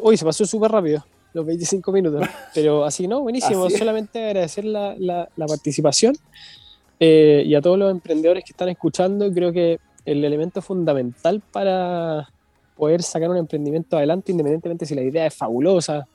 Hoy 0.00 0.16
se 0.16 0.24
pasó 0.24 0.46
súper 0.46 0.70
rápido, 0.70 1.04
los 1.32 1.46
25 1.46 1.92
minutos, 1.92 2.26
pero 2.54 2.84
así 2.84 3.08
no, 3.08 3.20
buenísimo. 3.20 3.68
Solamente 3.70 4.24
agradecer 4.24 4.64
la, 4.64 4.94
la, 4.98 5.46
participación 5.46 6.14
eh, 7.00 7.42
y 7.46 7.54
a 7.54 7.60
todos 7.60 7.78
los 7.78 7.90
emprendedores 7.90 8.44
que 8.44 8.52
están 8.52 8.68
escuchando. 8.68 9.32
Creo 9.32 9.52
que 9.52 9.78
el 10.04 10.24
elemento 10.24 10.62
fundamental 10.62 11.42
para 11.52 12.28
poder 12.76 13.02
sacar 13.02 13.30
un 13.30 13.36
emprendimiento 13.36 13.96
adelante, 13.96 14.32
independientemente 14.32 14.86
si 14.86 14.94
la 14.94 15.02
idea 15.02 15.26
es 15.26 15.34
fabulosa, 15.34 16.06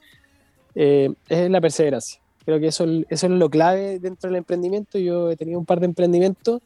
eh, 0.76 1.10
es 1.30 1.50
la 1.50 1.62
perseverancia 1.62 2.20
Creo 2.48 2.62
que 2.62 2.68
eso, 2.68 2.86
eso 3.10 3.26
es 3.26 3.32
lo 3.34 3.50
clave 3.50 4.00
dentro 4.00 4.30
del 4.30 4.38
emprendimiento. 4.38 4.98
Yo 4.98 5.30
he 5.30 5.36
tenido 5.36 5.60
un 5.60 5.66
par 5.66 5.82
de 5.82 5.86
emprendimientos 5.88 6.62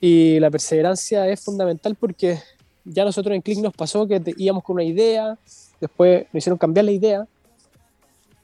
y 0.00 0.40
la 0.40 0.50
perseverancia 0.50 1.28
es 1.28 1.40
fundamental 1.40 1.94
porque 1.94 2.40
ya 2.84 3.04
nosotros 3.04 3.36
en 3.36 3.42
Click 3.42 3.60
nos 3.60 3.74
pasó 3.74 4.08
que 4.08 4.20
íbamos 4.36 4.64
con 4.64 4.74
una 4.74 4.82
idea, 4.82 5.38
después 5.80 6.26
nos 6.32 6.40
hicieron 6.40 6.58
cambiar 6.58 6.84
la 6.84 6.92
idea 6.92 7.26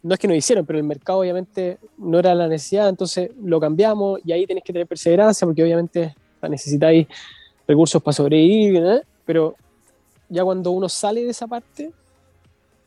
no 0.03 0.15
es 0.15 0.21
que 0.21 0.29
no 0.29 0.35
hicieron, 0.35 0.67
pero 0.67 0.79
el 0.79 0.85
mercado 0.85 1.21
obviamente 1.21 1.79
no 1.97 2.19
era 2.19 2.35
la 2.35 2.49
necesidad, 2.49 2.89
entonces 2.89 3.31
lo 3.43 3.61
cambiamos 3.61 4.21
y 4.25 4.33
ahí 4.33 4.47
tenés 4.47 4.65
que 4.65 4.73
tener 4.73 4.87
perseverancia 4.87 5.47
porque 5.47 5.63
obviamente 5.63 6.15
necesitáis 6.49 7.07
recursos 7.69 8.03
para 8.03 8.13
sobrevivir, 8.13 8.83
¿eh? 8.85 9.03
pero 9.25 9.55
ya 10.29 10.43
cuando 10.43 10.73
uno 10.73 10.89
sale 10.89 11.23
de 11.23 11.31
esa 11.31 11.47
parte, 11.47 11.93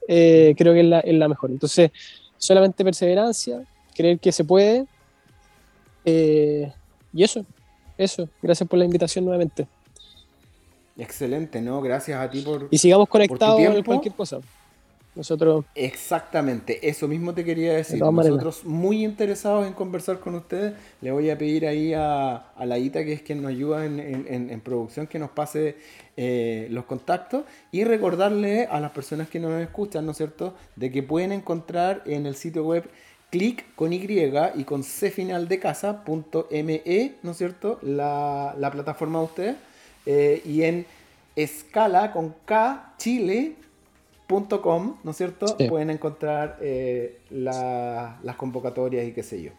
eh, 0.07 0.53
creo 0.57 0.73
que 0.73 0.81
es 0.81 0.85
la, 0.85 0.99
es 0.99 1.15
la, 1.15 1.29
mejor. 1.29 1.51
Entonces, 1.51 1.91
solamente 2.37 2.83
perseverancia, 2.83 3.63
creer 3.95 4.19
que 4.19 4.31
se 4.31 4.43
puede. 4.43 4.85
Eh, 6.03 6.71
y 7.13 7.23
eso, 7.23 7.45
eso. 7.97 8.27
Gracias 8.41 8.67
por 8.67 8.77
la 8.77 8.85
invitación 8.85 9.25
nuevamente. 9.25 9.67
Excelente, 10.97 11.61
¿no? 11.61 11.81
Gracias 11.81 12.19
a 12.19 12.29
ti 12.29 12.41
por. 12.41 12.67
Y 12.71 12.77
sigamos 12.77 13.09
conectados 13.09 13.61
con 13.61 13.83
cualquier 13.83 14.13
cosa. 14.13 14.39
Nosotros. 15.15 15.63
Exactamente, 15.75 16.89
eso 16.89 17.07
mismo 17.07 17.33
te 17.33 17.45
quería 17.45 17.73
decir. 17.73 18.01
Nosotros 18.01 18.65
muy 18.65 19.05
interesados 19.05 19.65
en 19.65 19.71
conversar 19.71 20.19
con 20.19 20.35
ustedes. 20.35 20.73
Le 20.99 21.11
voy 21.11 21.29
a 21.29 21.37
pedir 21.37 21.65
ahí 21.65 21.93
a, 21.93 22.35
a 22.35 22.65
la 22.65 22.77
Ita, 22.77 23.05
que 23.05 23.13
es 23.13 23.21
quien 23.21 23.41
nos 23.41 23.51
ayuda 23.51 23.85
en, 23.85 23.99
en, 23.99 24.59
producción, 24.59 25.07
que 25.07 25.17
nos 25.17 25.29
pase 25.29 25.77
eh, 26.17 26.67
los 26.69 26.83
contactos 26.83 27.45
y 27.71 27.85
recordarle 27.85 28.65
a 28.65 28.81
las 28.81 28.91
personas 28.91 29.29
que 29.29 29.39
nos 29.39 29.61
escuchan, 29.61 30.05
¿no 30.05 30.11
es 30.11 30.17
cierto?, 30.17 30.53
de 30.75 30.91
que 30.91 31.01
pueden 31.01 31.31
encontrar 31.31 32.03
en 32.05 32.25
el 32.25 32.35
sitio 32.35 32.65
web 32.65 32.89
clic 33.31 33.73
con 33.75 33.93
Y 33.93 34.05
y 34.55 34.63
con 34.65 34.83
C 34.83 35.11
final 35.11 35.47
de 35.47 35.59
casa.me, 35.59 37.15
¿no 37.23 37.31
es 37.31 37.37
cierto?, 37.37 37.79
la, 37.81 38.53
la 38.59 38.69
plataforma 38.69 39.19
de 39.19 39.25
ustedes. 39.25 39.55
Eh, 40.05 40.41
y 40.45 40.63
en 40.63 40.85
escala 41.35 42.11
con 42.11 42.35
K 42.45 42.93
Chile 42.97 43.55
.com, 44.27 44.97
¿no 45.03 45.11
es 45.11 45.17
cierto? 45.17 45.45
Pueden 45.69 45.89
encontrar 45.89 46.57
eh, 46.61 47.19
las 47.29 48.35
convocatorias 48.37 49.05
y 49.05 49.11
qué 49.11 49.23
sé 49.23 49.41
yo. 49.41 49.51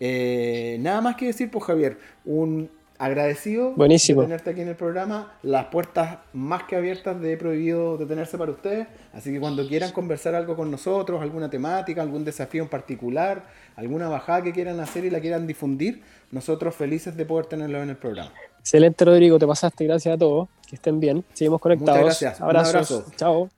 Eh, 0.00 0.76
nada 0.80 1.00
más 1.00 1.16
que 1.16 1.26
decir, 1.26 1.50
pues 1.50 1.64
Javier, 1.64 1.98
un 2.24 2.68
agradecido 2.98 3.72
Buenísimo. 3.72 4.20
de 4.20 4.26
tenerte 4.26 4.50
aquí 4.50 4.60
en 4.60 4.68
el 4.68 4.76
programa. 4.76 5.32
Las 5.42 5.66
puertas 5.66 6.18
más 6.32 6.64
que 6.64 6.76
abiertas 6.76 7.20
de 7.20 7.36
Prohibido 7.36 7.96
Detenerse 7.96 8.36
para 8.36 8.52
ustedes. 8.52 8.86
Así 9.12 9.32
que 9.32 9.40
cuando 9.40 9.66
quieran 9.66 9.92
conversar 9.92 10.34
algo 10.34 10.56
con 10.56 10.70
nosotros, 10.70 11.22
alguna 11.22 11.48
temática, 11.48 12.02
algún 12.02 12.24
desafío 12.24 12.62
en 12.62 12.68
particular, 12.68 13.44
alguna 13.76 14.08
bajada 14.08 14.42
que 14.42 14.52
quieran 14.52 14.78
hacer 14.80 15.04
y 15.04 15.10
la 15.10 15.20
quieran 15.20 15.46
difundir, 15.46 16.02
nosotros 16.30 16.74
felices 16.74 17.16
de 17.16 17.24
poder 17.24 17.46
tenerlo 17.46 17.82
en 17.82 17.90
el 17.90 17.96
programa. 17.96 18.32
Excelente, 18.62 19.04
Rodrigo. 19.04 19.38
Te 19.38 19.46
pasaste. 19.46 19.84
Gracias 19.84 20.14
a 20.14 20.18
todos. 20.18 20.48
Que 20.66 20.76
estén 20.76 21.00
bien. 21.00 21.24
Seguimos 21.34 21.60
conectados. 21.60 22.00
Muchas 22.00 22.20
gracias. 22.20 22.40
Abrazos. 22.40 22.70
Un 22.70 22.76
abrazo. 22.76 23.04
Chao. 23.16 23.50